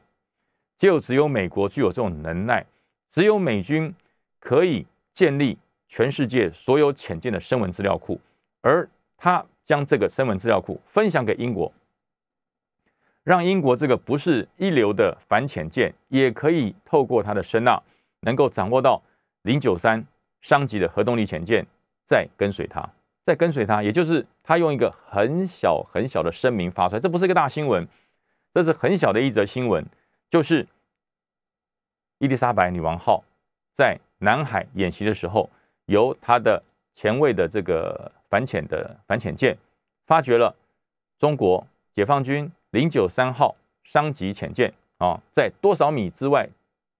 [0.77, 2.65] 就只有美国具有这种能耐，
[3.09, 3.95] 只有美军
[4.37, 5.57] 可以建立
[5.87, 8.19] 全世界所有潜舰的声纹资料库，
[8.59, 8.85] 而
[9.17, 11.71] 他将这个声纹资料库分享给英国，
[13.23, 17.81] 让英国这个不是一流的反潜舰，也可以透过它的声呐，
[18.19, 19.01] 能够掌握到
[19.43, 20.05] 零九三
[20.41, 21.65] 商级的核动力潜舰，
[22.09, 22.89] 再跟随它，
[23.21, 27.87] 再跟随它，也就是他用一个很小很小的声明发出来，这不是一个大新闻。
[28.51, 29.85] 这是很小的一则新闻，
[30.27, 30.67] 就是
[32.17, 33.23] 伊丽莎白女王号
[33.75, 35.47] 在南海演习的时候，
[35.85, 36.63] 由他的
[36.95, 39.55] 前卫的这个反潜的反潜舰
[40.07, 40.55] 发掘了
[41.19, 46.49] 中国解放军零九三号商级潜舰啊，在多少米之外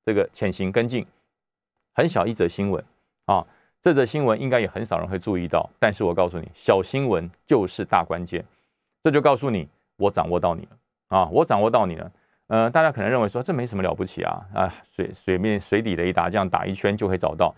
[0.05, 1.03] 这个潜行跟进，
[1.95, 2.85] 很小一则新闻
[3.25, 3.43] 啊，
[3.81, 8.43] 这则新闻应该也很少人会注意到，但是我告诉你，小新闻就是大关键，
[9.03, 10.77] 这就告诉你我掌握到你了。
[11.07, 12.11] 啊，我掌握到你了。
[12.47, 17.55] 呃，大家可能认为说这没什么了不起啊，啊，水水面水底雷达这样打一圈就可以找到。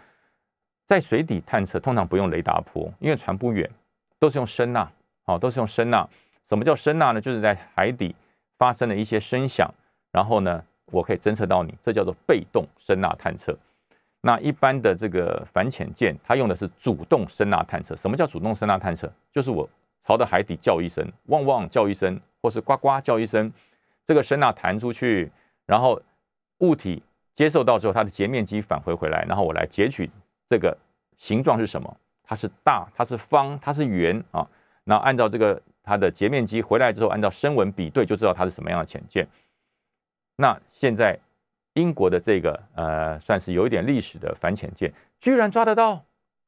[0.85, 3.69] 在水底探测通常不用雷达波，因为船不远，
[4.19, 4.89] 都是用声呐，
[5.25, 6.07] 好，都是用声呐。
[6.47, 7.21] 什么叫声呐呢？
[7.21, 8.13] 就是在海底
[8.57, 9.73] 发生了一些声响，
[10.11, 13.57] 然后呢，我可以侦测到你，这叫做被动声呐探测。
[14.21, 17.95] 那一般的这个反潜舰，它用的是主动声呐探测。
[17.95, 19.11] 什么叫主动声呐探测？
[19.31, 19.67] 就是我
[20.03, 22.19] 朝着海底叫一声，汪汪叫一声。
[22.43, 23.53] 或是呱呱叫一声，
[24.03, 25.31] 这个声呐弹出去，
[25.67, 26.01] 然后
[26.57, 27.03] 物体
[27.35, 30.09] 接受到之后，它的截面积返回回来，然后我来截取
[30.49, 30.75] 这个
[31.19, 31.97] 形状是什么？
[32.23, 34.43] 它是大，它是方，它是圆啊。
[34.85, 39.27] 那按照这个它的截面积回来之后，按照声纹比对，就知道它是什么样的潜舰。
[40.35, 41.15] 那现在
[41.73, 46.03] 英国的这个呃，算是有一点历史的反潜舰，居然抓得到，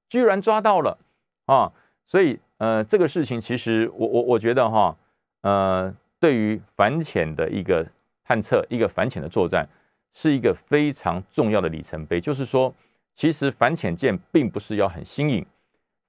[0.10, 0.98] 居然抓到了
[1.46, 1.72] 啊！
[2.06, 4.96] 所以呃，这个事情其实我我我觉得哈，
[5.42, 7.86] 呃，对于反潜的一个
[8.24, 9.68] 探测，一个反潜的作战，
[10.14, 12.20] 是一个非常重要的里程碑。
[12.20, 12.74] 就是说，
[13.16, 15.46] 其实反潜舰并不是要很新颖。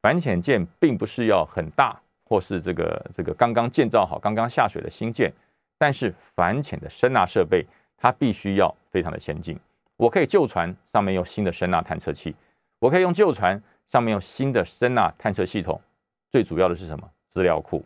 [0.02, 5.32] 反潜舰并不是要很大，或是这个这个刚刚建造好、刚刚下水的新舰，
[5.78, 7.64] 但是反潜的声呐设备
[8.04, 9.58] 它必须要非常的先进。
[9.96, 12.36] 我可以旧船上面用新的声呐探测器，
[12.78, 15.80] 我可以用旧船上面用新的声呐探测系统。
[16.28, 17.10] 最主要的是什么？
[17.28, 17.82] 资料库，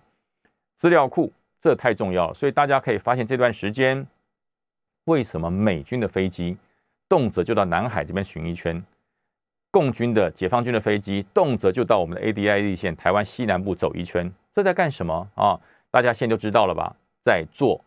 [0.75, 2.35] 资料库这太重要了。
[2.35, 4.05] 所以大家可以发现这段时间，
[5.05, 6.57] 为什么美军的飞机
[7.09, 8.85] 动辄就到南海这边巡一圈？
[9.71, 15.61] 共军的解放军的飞机动辄就到我们的 ADIZ 线台湾西南部走一圈，这在干什么啊？
[15.93, 16.97] 大家现在就知道了吧？
[17.23, 17.81] 在做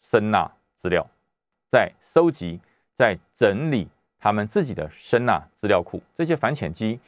[0.00, 1.04] 声呐资料，
[1.72, 2.60] 在收集、
[2.94, 3.88] 在整理
[4.20, 6.02] 他们自己的声呐资料库。
[6.14, 7.00] 这些反潜机、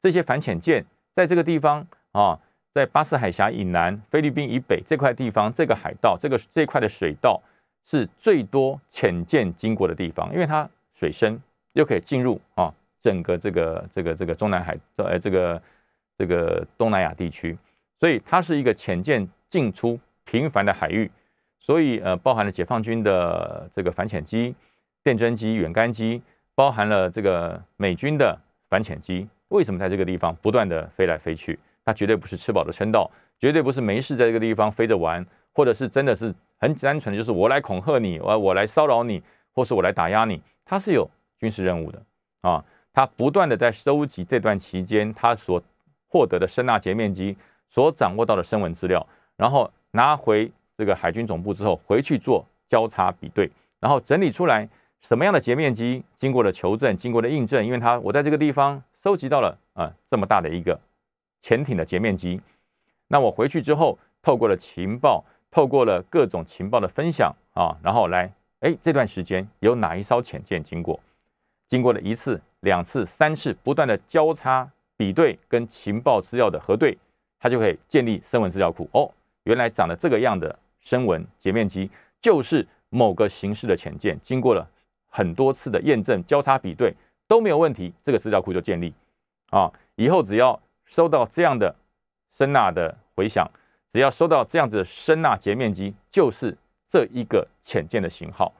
[0.00, 2.38] 这些反潜舰，在这个地方啊，
[2.72, 7.42] 在巴士海峡以南、菲律宾以北这块地方，这个海道、这个这块的水道
[7.84, 12.72] 是最多潜舰经过的地方，因为它水深又可以进入啊。
[13.00, 15.60] 整个这个这个这个中南海呃这个
[16.16, 17.58] 这个东南亚地区，
[17.98, 21.10] 所以它是一个潜舰进出频繁的海域，
[21.62, 24.54] 所以呃包含了解放军的这个反潜机、
[25.02, 26.20] 电侦机、远干机，
[26.54, 29.26] 包含了这个美军的反潜机。
[29.48, 31.58] 为什么在这个地方不断的飞来飞去？
[31.84, 39.22] 它绝对不是吃饱的撑到，绝对不是没事在这个地方飞着玩，或者是真的是很单纯的就是我来恐吓你，我我来骚扰你，
[39.52, 42.02] 或是我来打压你，它是有军事任务的
[42.42, 42.64] 啊。
[42.94, 45.62] 他不断的在收集这段期间他所
[46.08, 47.34] 获得的声纳截面积
[47.70, 54.68] 所掌握到的声纹资料，然后拿回这个海军总部之后，回去做交叉比对，然后整理出来
[55.00, 60.76] 什么样的截面积经过了求证，经过了印证，因为他我在这个地方收集到了啊这么大的一个
[61.40, 62.40] 潜艇的截面积，
[63.06, 70.98] 那我回去之后透过了情报，透过了各种情报的分享啊，然后来哎这段时间有哪一艘潜舰经过，
[71.68, 72.40] 经过了一次。
[72.62, 76.96] 两次、三次不断的交叉比对跟情报资料的核对，
[77.40, 78.88] 它就可以建立声纹资料库。
[78.92, 79.10] 哦，
[79.42, 81.90] 原来长得这个样的声纹截面积，
[82.20, 84.68] 就是某个形式的潜舰，经过了
[85.08, 86.94] 很多次的验证、交叉比对
[87.26, 88.92] 都没有问题，这个资料库就建立。
[89.48, 91.74] 啊，以后只要收到这样的
[92.36, 93.50] 声呐的回响，
[93.92, 96.56] 只要收到这样子的声呐截面积，就是
[96.88, 98.52] 这一个潜舰的型号。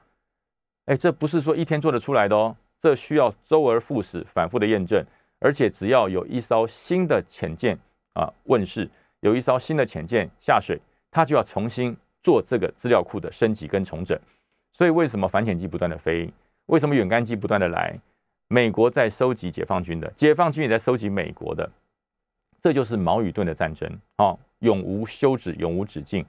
[0.85, 2.55] 哎，这不是说一天做得出来的哦。
[2.79, 5.01] 这需要周而复始、反复的验证，
[5.39, 7.77] 而且只要有一艘新的潜舰
[8.13, 8.89] 啊问世，
[9.21, 10.77] 有一艘新的潜舰下水，
[11.09, 14.17] 它就要重新做这个资料库的升级跟重整。
[14.71, 16.27] 所以，为什么反潜机不断的飞？
[16.67, 17.93] 为什么远干机不断的来？
[18.47, 21.69] 美国在收集解放军的，解放军也在收集美国的，
[22.61, 26.25] 这就是矛与盾的战争啊，永无休止，永无止境。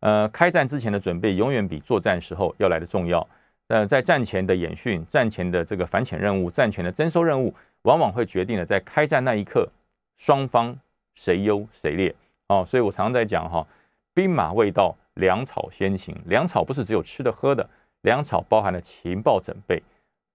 [0.00, 3.26] 呃，开战之前的准备永远比作战时候要来的重要。
[3.68, 9.66] 呃，在战前的演训、战前的这个反潜任务、战前的征收任务，往往会决定了在开战那一刻，
[10.16, 10.76] 双方
[11.14, 12.14] 谁优谁劣
[12.48, 12.64] 哦。
[12.66, 13.66] 所以我常常在讲哈，
[14.12, 16.16] 兵马未到，粮草先行。
[16.26, 17.68] 粮草不是只有吃的喝的，
[18.02, 19.82] 粮草包含了情报准备，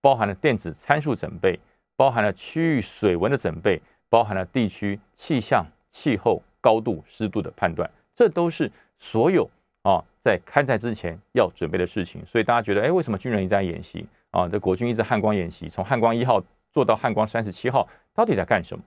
[0.01, 1.59] 包含了电子参数准备，
[1.95, 9.49] 包含了区域水文的准备，包含了地区气象、气候、高度、湿度的判断，这都是所有。
[9.83, 14.45] 啊，在开战之前要准备的事情，所以大家觉得，哎，为什么军人一直在演习啊？
[14.45, 18.83] 这国军一直汉光演习，从汉光一号做到汉光三十七号，到底在干什么？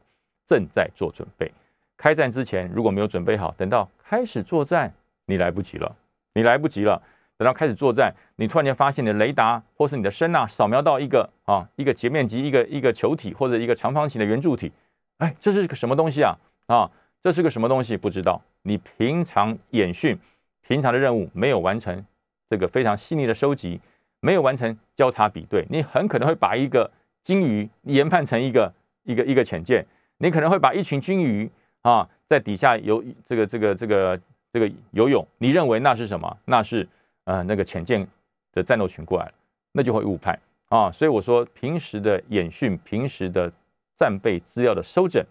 [0.46, 1.50] 正在做准备。
[1.96, 4.92] 开战之前如果没有准备好，等到开始作战，
[5.30, 5.96] 你来不及了，
[6.34, 7.00] 你来不及了。
[7.38, 14.70] 等到开始作战，你突然间发现你的雷达或是你的声呐扫描到一个啊一个截面积一个一个球体或者一个长方形的圆柱体，
[15.18, 16.36] 哎，这是个什么东西啊？
[16.66, 16.90] 啊，
[17.22, 17.96] 这是个什么东西？
[17.96, 18.42] 不知道。
[18.62, 20.18] 你平常演训。
[20.62, 22.06] 平常的任务没有完成，
[22.48, 23.80] 这个非常细腻的收集，
[24.20, 26.88] 没有完成交叉比对，你很可能会把一个
[27.24, 29.84] 鲸鱼研判成一个一个一个潜舰，
[30.18, 31.50] 你可能会把一群鲸鱼
[31.82, 34.16] 啊在底下游这个这个这个
[34.52, 36.36] 这个游泳，你认为那是什么？
[36.44, 36.86] 那是
[37.24, 38.06] 呃那个潜舰
[38.52, 39.32] 的战斗群过来了，
[39.72, 40.38] 那就会误判
[40.68, 40.90] 啊。
[40.90, 43.50] 所以我说，平时的演训，平时的
[43.96, 45.24] 战备资料的收整，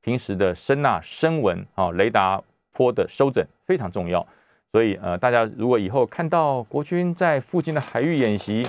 [0.00, 4.26] 平时的声呐声纹啊雷达波的收整非常重要。
[4.72, 8.66] 所以，呃，大家如果以后看到国军在附近的海域演习，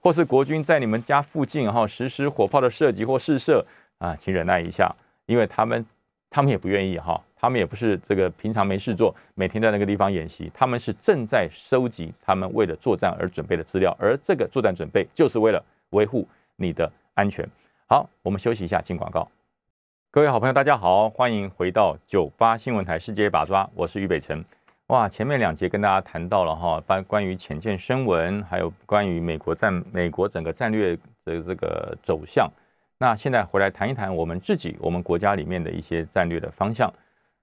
[0.00, 3.66] 或是国军在你们家附近哈实施火炮的射击或试射
[3.98, 4.94] 啊，请忍耐一下，
[5.26, 5.84] 因为他们
[6.30, 16.26] 他们也不愿意哈他们也不是这个平常没事做，每天在那个地方演习，他们是正在收集他们为了作战而准备的资料，而这个作战准备就是为了维护
[16.56, 17.48] 你的安全。
[17.86, 19.28] 好，我们休息一下，进广告。
[20.10, 24.44] 各位好朋友，大家好，欢迎回到九八新闻台世界把抓，我是于北辰。
[24.88, 32.50] 哇，前面两节跟大家谈到了哈，关关于浅见声闻，还有关于美国战美国整个战略的这个走向。
[32.96, 36.92] 那现在回来谈一谈我们自己，我们国家里面的一些战略的方向。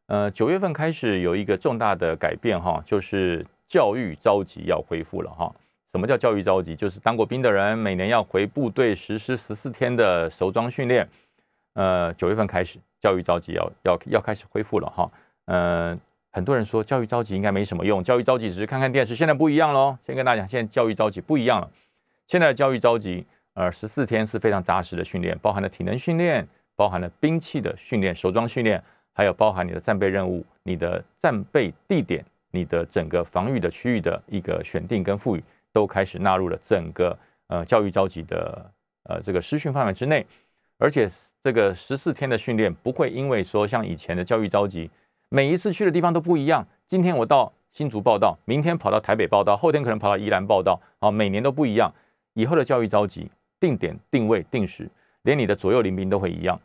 [0.08, 5.53] 呃，九月份开始有一个重大的改变哈，就是教育召集要恢复了哈。
[5.91, 6.76] 什么叫教育召集？
[6.76, 11.08] 就是当过兵的人每年要回部队实施十四天的熟装训练。
[11.74, 15.12] 呃，九月份开始教育召集要要要开始恢复了哈。
[15.45, 15.99] 呃。
[16.36, 19.16] 很多人说教育召集应该没什么用，教育召集只是看看电视。
[19.16, 21.72] 现在不一样喽，先跟大家讲，现在教育召集不一样了。
[22.28, 26.45] 现在的教育召集，呃，十四天是非常扎实的训练，包含了体能训练，
[26.76, 28.84] 包含了兵器的训练、手装训练，
[29.16, 35.43] 还有包含你的战备任务、你的战备地点、你的整个防御的区域的一个选定跟赋予，
[35.74, 38.72] 都开始纳入了整个呃教育召集的
[39.05, 40.24] 呃这个师训范围之内。
[40.78, 41.09] 而且
[41.41, 44.91] 这个十四天的训练不会因为说像以前的教育召集。
[45.30, 46.66] 每一次去的地方都不一样。
[46.86, 50.80] 今天我到新竹报道，明天跑到台北报道，后天可能跑到宜兰报道。
[50.99, 51.91] 啊，每年都不一样。
[52.34, 54.89] 以后的教育召集，定点、定位、定时，
[55.24, 56.59] 连你的左右邻兵都会一样。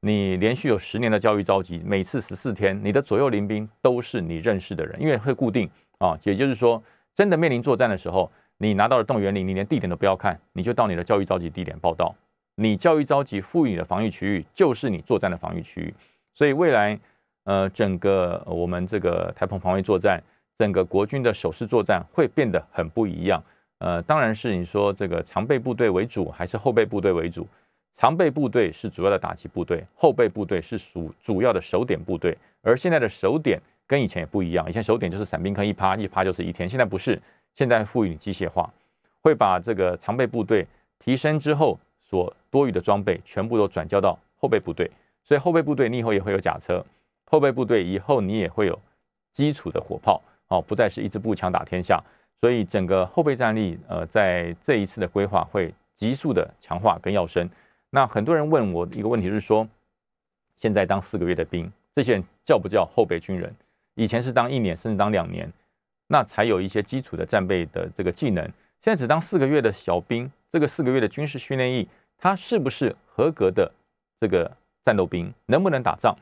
[0.00, 5.68] 你连续有十年的教育召集，每次十四天，你的左右邻兵都是你认识的人，因为会固定。
[5.98, 6.82] 啊，也就是说，
[7.14, 12.14] 真的面临作战的时候，你拿到了动员令，你连地点都不要看，你就到你的教育召集地点报道。
[12.54, 15.94] 你教育召集赋予你的防御区域，就是你作战的防御区域。
[16.34, 16.98] 所以未来。
[17.44, 20.22] 呃，整个我们这个台澎防卫作战，
[20.58, 23.42] 整个国军的守势作战会变得很不一样。
[23.78, 27.48] 呃，当然是你说这个常备部队为主还是后备部队为主？
[27.98, 32.38] 常备部队是主要的打击部队，后备部队是属主要的守点部队。
[32.62, 37.20] 而现在的守点跟以前也不一样，以前守点就是伞兵坑一趴，一趴就是一天，现在不是，
[37.56, 38.72] 现在赋予机械化，
[39.20, 40.64] 会把这个常备部队
[41.00, 44.88] 提升之后所多余的装备全部都转交到后备部队，
[45.24, 46.84] 所以后备部队你以后也会有甲车。
[47.26, 48.80] 后备部队以后，你也会有
[49.32, 52.00] 基础的火炮，哦，不再是一支步枪打天下。
[52.40, 57.48] 所以整个后备战力，呃，在这一次的规划会急速的强化跟要升。
[57.90, 59.66] 那很多人问我一个问题，是说，
[60.58, 63.54] 现在当四个月的兵，这些人叫不叫后备军人？
[63.94, 65.50] 以前是当一年，甚至当两年，
[66.06, 68.44] 那才有一些基础的战备的这个技能。
[68.80, 73.70] 现在只当四个月的小兵，这个四个月的军事训练役，他是不是合格的
[74.20, 74.50] 这个
[74.82, 75.32] 战斗兵？
[75.46, 76.14] 能不能打仗？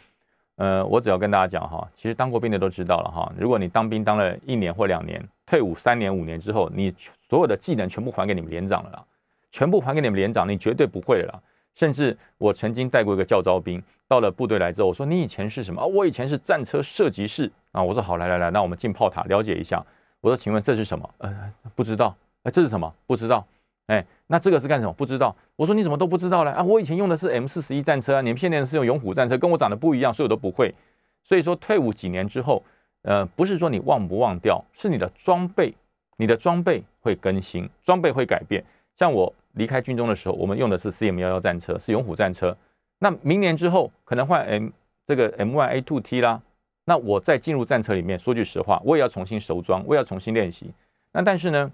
[0.54, 3.30] 呃，我只要跟大家讲哈，其实当过兵的都知道了哈。
[3.36, 6.94] 如果你当兵当了一年或两年，退伍三年五年之后，你
[7.28, 9.04] 所有的技能全部还给你们连长了啦，
[9.50, 11.42] 全部还给你们连长，你绝对不会了啦。
[11.76, 15.86] 甚至我曾经带过一个教招兵，到了部队来之后，我说你以前是什么啊？
[15.86, 17.80] 我以前是战车射击士啊。
[17.82, 19.84] 我说好，来来来，那我们进炮塔了解一下。
[20.22, 21.08] 我说请问这是什么？
[21.18, 22.16] 呃，不知道。
[22.42, 22.92] 哎，这是什么？
[23.06, 23.46] 不知道。
[23.88, 24.92] 哎，那这个是干什么？
[24.94, 25.36] 不知道。
[25.54, 26.50] 我说你怎么都不知道呢？
[26.50, 30.74] 啊，我以前用的是 M 四十一战车啊，你们现在是用勇虎战车，跟我长得不一样，所以我都不会。
[31.22, 32.64] 所以说退伍几年之后，
[33.02, 35.74] 呃，不是说你忘不忘掉，是你的装备，
[36.16, 38.64] 你的装备会更新，装备会改变。
[38.96, 42.56] 像我离开军中的时候，我们用的是 CM 幺幺战车，是勇虎战车。
[42.98, 44.68] 那明年之后可能换 M
[45.06, 46.40] 这个 M 幺 A two T 啦。
[46.84, 50.70] 那我再进入战车里面，说句实话，我也要重新熟装，我也要重新练习。
[51.12, 51.70] 那但是呢？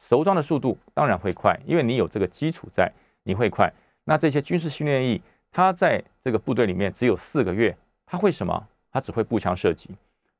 [0.00, 3.72] 熟装的速度当然会快，因为你有这个基础在，你会快。
[4.04, 8.66] 那这些军事训练役，他在这个部队里面只有四个月，他会什么？
[8.92, 9.88] 他只会步枪射击，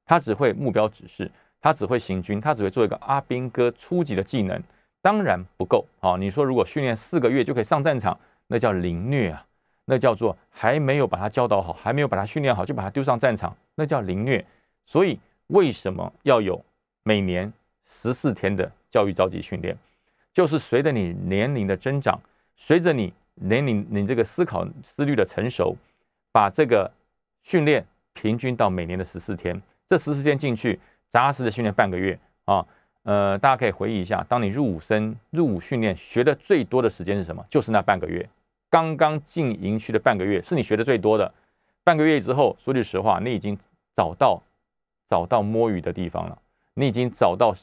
[0.05, 1.30] 他只会目标指示，
[1.61, 4.61] 他只会行军，他只会做一个阿兵哥初级的技能，
[5.05, 5.84] 当然不够。
[6.00, 9.44] 好，你说如果训练四个月就可以上战场，那叫凌虐啊，
[9.84, 14.42] 那叫做还没有把他教导好，还没有把他训练好就把他丢上战场，那叫凌虐。
[14.86, 16.64] 所以为什么要有
[17.02, 17.52] 每年
[17.84, 18.72] 十四天的？
[18.90, 19.76] 教育召集训练，
[20.32, 22.16] 就是随着你年龄的增长，
[22.55, 25.76] 随着你年龄你这个思考思虑的成熟，
[26.30, 26.88] 把这个
[27.42, 29.61] 训练平均到每年的十四天。
[29.88, 30.78] 这十四天进去
[31.11, 32.64] 扎实的训练半个月啊，
[33.05, 37.42] 呃，大家可以回忆一下，当你入伍生入伍训练学的最多的时间是什么？
[37.48, 38.28] 就是那半个月，
[38.68, 41.32] 刚刚进营区的半个月是你学的最多的。
[41.84, 43.57] 半个月之后，说句实话，你已经
[43.96, 44.42] 找到
[45.09, 46.38] 找到摸鱼的地方了，
[46.74, 47.55] 你已经找到。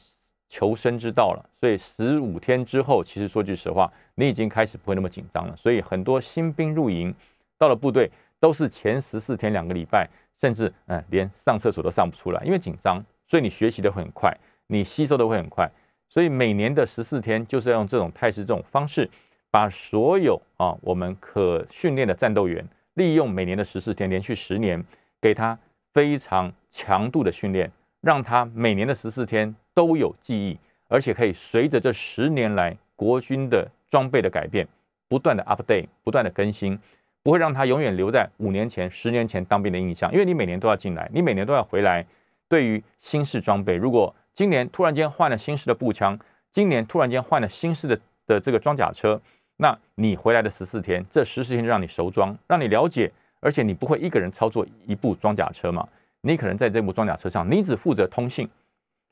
[0.54, 5.56] 求生之道了，所以十五天之后，其实说句实话，你已经开始不会那么紧张了。
[5.56, 7.14] 所以很多新兵入营
[7.56, 10.06] 到了部队，都是前十四天两个礼拜，
[10.38, 13.02] 甚至嗯连上厕所都上不出来，因为紧张。
[13.26, 14.30] 所以你学习的会很快，
[14.72, 15.70] 你吸收的会很快。
[16.08, 19.08] 所以每年的十四天，就是要用这种态势、这种方式，
[19.50, 24.82] 把所有啊我们可训练的战斗员，利用每年的十四天，连续十年，
[25.20, 25.58] 给他
[25.92, 27.70] 非常强度的训练，
[28.00, 30.58] 让他每年的十四天都有记忆，
[30.88, 34.68] 而且可以随着这十年来国军的装备的改变，
[35.08, 36.78] 不断的 update，不断的更新，
[37.22, 40.12] 不会让他永远留在五年前、十年前当兵的印象。
[40.12, 42.04] 因为你每年都要进来，你每年都要回来。
[42.48, 46.18] 对于新式装备，如果今年突然间换了新式的步枪，
[46.50, 49.20] 今年突然间换了新式的的这个装甲车，
[49.56, 53.10] 那你回来的十四天，这十四天就让你熟装，让你了解。
[53.40, 55.86] 而且你不会一个人操作一部装甲车嘛？
[56.20, 58.46] 你可能在这部装甲车上，你只负责通信；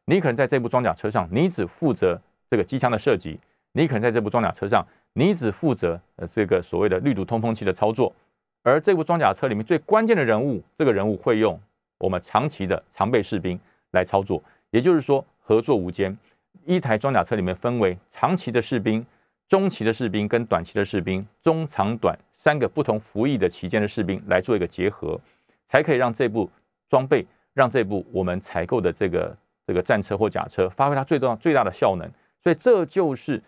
[0.05, 3.37] 你可能在这部装甲车上，你只负责这个机枪的设计；
[3.73, 8.14] 你可能在这部装甲车上，你只负责呃这个所谓的绿毒通风器的操作。
[8.62, 11.61] 而这部装甲车里面最关键的人物，这个人物会用
[11.99, 13.59] 我们长期的常备士兵
[13.91, 14.41] 来操作，
[14.71, 16.16] 也就是说合作无间。
[16.64, 19.05] 一台装甲车里面分为长期的士兵。
[19.49, 25.21] 中期的士兵跟短期的士兵，中长短三个不同服役的期间的士兵来做一个结合，
[25.68, 26.49] 才可以让这部
[26.89, 32.09] 装备，让这部我们采购的这个这个战车或甲车发挥它最重要最大的效能。
[32.41, 33.43] 所以这就是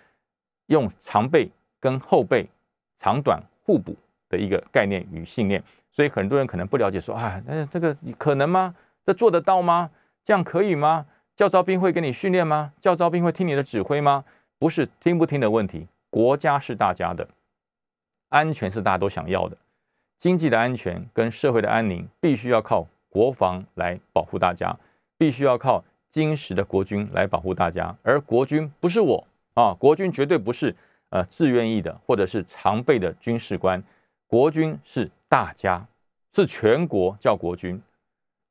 [0.66, 1.49] 用长备
[1.79, 2.49] 跟后备
[2.99, 3.95] 长短互补
[4.29, 5.62] 的一个概念与信念。
[5.93, 8.75] 所以很多人可能不了解，说啊，那这个你可能吗？
[9.07, 9.89] 这做得到吗？
[10.25, 11.07] 这样可以吗？
[11.35, 12.72] 教招兵会给你训练吗？
[12.80, 14.24] 教招兵会听你的指挥吗？
[14.59, 15.89] 不是听不听的问题。
[16.11, 17.26] 国家是大家的，
[18.28, 19.57] 安全是大家都想要的，
[20.18, 24.78] 经济的安全跟社会的安宁必须要靠国防来保护大家，
[25.16, 27.97] 必须要靠坚实的国军来保护大家。
[28.03, 30.76] 而国军不是我啊，国军绝对不是
[31.09, 33.83] 呃自愿意的或者是常备的军事官，
[34.26, 35.83] 国军是大家，
[36.35, 37.80] 是全国叫国军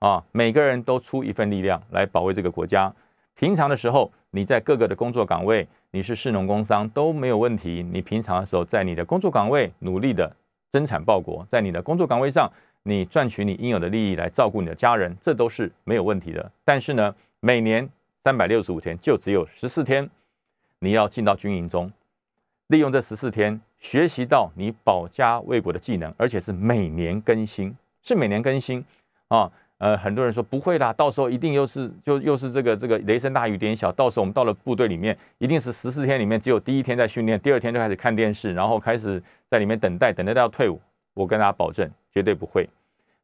[0.01, 2.91] 啊，每个人都出一份力量来保卫这个国家。
[3.35, 5.67] 平常的时候，你在各个的工作岗位。
[5.93, 7.85] 你是市农工商都没有问题。
[7.91, 10.33] 你平常的时候在你的工作岗位努力的
[10.69, 12.49] 增产报国，在你的工作岗位上，
[12.83, 16.49] 你赚取你应有的利益来照顾你的家人，这都是没有问题的。
[16.63, 17.87] 但是呢，每年
[18.23, 20.09] 三百六十五天就只有十四天，
[20.79, 21.91] 你要进到军营中，
[22.67, 28.83] 利用这十四天学习到你保家卫国的技能，而且是每年更新，是每年更新
[29.27, 29.51] 啊。
[29.81, 39.19] 呃，很多人说不会啦，到时候一定又是就又是这个这个雷声大雨点小，到时候我们到了部队里面，一定是十四天里面只有第一天在训练，第二天就开始看电视，然后开始
[39.49, 40.79] 在里面等待，等待到退伍。
[41.15, 42.69] 我跟大家保证，绝对不会，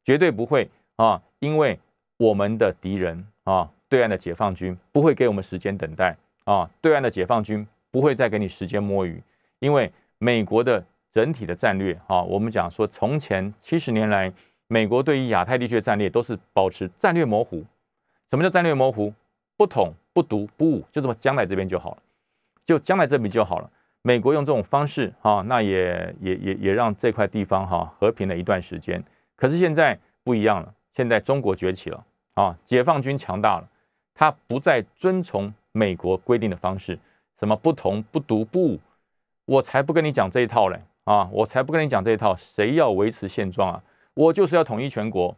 [0.03, 1.21] 绝对不会啊！
[1.37, 1.79] 因为
[2.17, 9.21] 我们的敌人啊，对岸的解放军不会给我们时间等待啊，对岸的解放军不会再给你时间摸鱼，
[9.59, 10.83] 因为美国的
[11.13, 14.33] 整体的战略啊，我们讲说从前七十年来。
[14.67, 17.63] 美国对于亚太地区的战略都是保持战略模糊。
[18.29, 19.13] 什么叫战略模糊？
[19.55, 21.97] 不统、不独、不武，就这么将来这边就好了，
[22.65, 23.69] 就将来这边就好了。
[24.03, 29.03] 美国用这种方式，哈，那也也也也让这块地方哈和平了一段时间。
[29.35, 32.05] 可是现在不一样了，现在中国崛起了，
[32.35, 33.67] 啊，解放军强大了，
[34.13, 36.99] 他不再遵从美国规定的方式，
[37.39, 38.79] 什么不同、不独、不武，
[39.45, 43.83] 我才不跟你讲这一套嘞，啊，我才不跟你讲这一套，谁要维持现状啊？
[44.17, 45.35] 我就是要统一全国，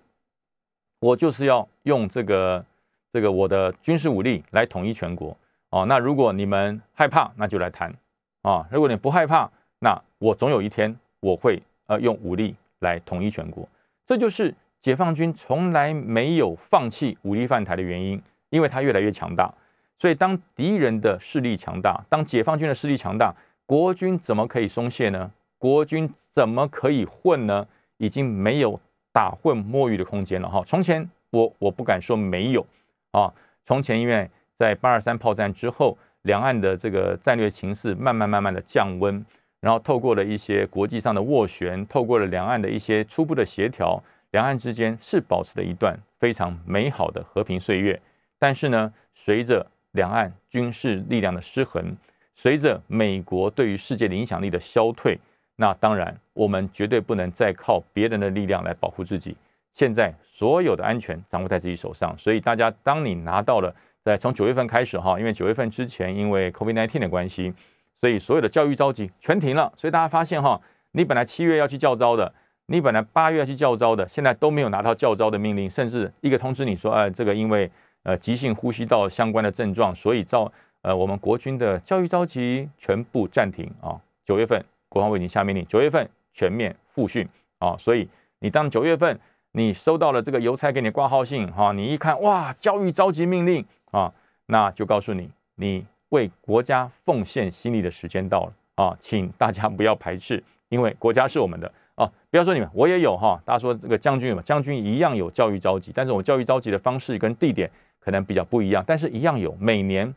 [1.01, 2.65] 我就是要用这个
[3.11, 5.35] 这个我的军事武力来统一全国
[5.71, 5.85] 哦。
[5.85, 7.93] 那如果你们害怕，那就来谈
[8.41, 8.65] 啊。
[8.71, 13.67] 如果你不害怕，那我总有一天我会呃用武力来统一全国。
[14.05, 19.53] 这就是解放军从来没有放弃武力犯台的原因，因为它越来越强大。
[19.97, 25.29] 所以当敌人的势力强大，当解放军的势力强大，国军怎么可以松懈呢？
[25.57, 27.67] 国军怎么可以混呢？
[27.99, 28.77] 已经没有
[29.13, 30.63] 打混摸鱼的空间了哈。
[30.65, 32.65] 从前我我不敢说没有
[33.11, 33.31] 啊。
[33.65, 34.27] 从前因为
[34.57, 39.23] 在八二三炮战之后，两岸的这个战略情势慢慢慢慢的降温，
[39.59, 48.01] 然后透过了一些国际上的斡旋，透过了两岸的一些初步的协调，两岸之间是保持了一段非常美好的和平岁月。
[48.39, 51.95] 但是呢，随着两岸军事力量的失衡，
[52.35, 55.19] 随着美国对于世界的影响力的消退。
[55.61, 59.35] 那当然，我们绝对不能再靠别人的力量来保护自己。
[59.73, 67.53] 现在所有的安全掌握在自己手上，所以大家，当你拿到了，在从九月份开始哈，因为九月份之前因为 COVID-19 的关系，
[67.99, 69.69] 所以所有的教育召集全停了。
[69.75, 70.61] 所以大家发现哈，
[70.93, 72.33] 你本来七月要去教招的，
[72.67, 77.69] 你本来八月要去教招的，现在都没有拿到教招的命令，甚至一个通知你说，哎，这个因为
[78.03, 80.49] 呃急性呼吸道相关的症状，所以召
[80.83, 84.63] 呃我们国军的教育召集全部暂停啊，九月份。
[84.89, 87.27] 国防部已经下命令，九月份全面复训
[87.59, 87.75] 啊！
[87.77, 88.07] 所以
[88.39, 89.17] 你当九月份
[89.51, 94.11] 你收到了这个邮差给你挂号信哈，你一看哇，教育召集命令啊，
[94.47, 98.97] 那就告诉你，你为国家奉献心力的时间到了啊！
[98.99, 103.41] 请大家不要排斥，因为国家是我们的哦，不要说你们，我也有哈。
[103.45, 107.69] 大家说这个将军嘛，将军一样有教育召集，但是我教育召集的方式跟地点
[107.99, 110.11] 可能比较不一样，但是一样有每年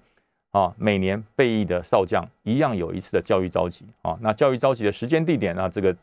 [0.52, 4.16] 啊，每年备役的少将一样有一次的教育召集啊。
[4.20, 5.96] 那教育召集的时间地点呢，这个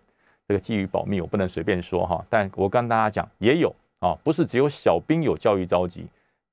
[0.47, 2.25] 这个基于保密，我不能随便说哈。
[2.29, 6.07] 但我跟大家讲，也有啊，不是只有小兵有教育召集，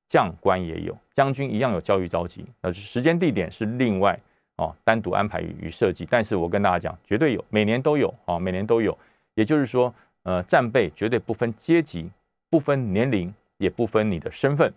[0.08, 4.18] 将官也有，将军一样有教育召集，那是时间地点是另外
[4.56, 6.06] 啊，单独安排与设计。
[6.08, 8.96] 但是我跟大家讲，绝对有，每年都有啊，每年都有。
[9.34, 12.10] 也就是说，呃，战备绝对不分阶级、
[12.50, 14.72] 不分年龄，也不分你的身份，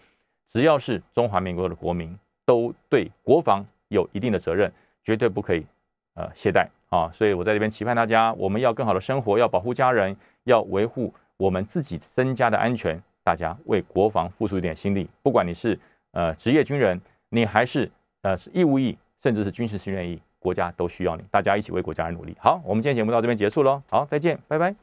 [0.51, 2.17] 只要是中华民国的国民，
[2.49, 4.71] 都对国防有一定的责任，
[5.03, 5.63] 绝对不可以
[6.15, 7.07] 呃懈怠啊！
[7.13, 15.07] 所以我在这边期盼大家，我们要更好的生活，要保护家人，要维护我们自己身家的安全，大家为国防付出一点心力。
[15.21, 15.79] 不管你是
[16.09, 17.87] 呃职业军人，你还是
[18.23, 20.19] 呃是义务役，甚至是军事训练役。
[20.39, 22.35] 国家都需要你，大家一起为国家而努力。
[22.39, 23.83] 好，我们今天节目到这边结束喽。
[23.91, 24.79] 好，再见，拜拜。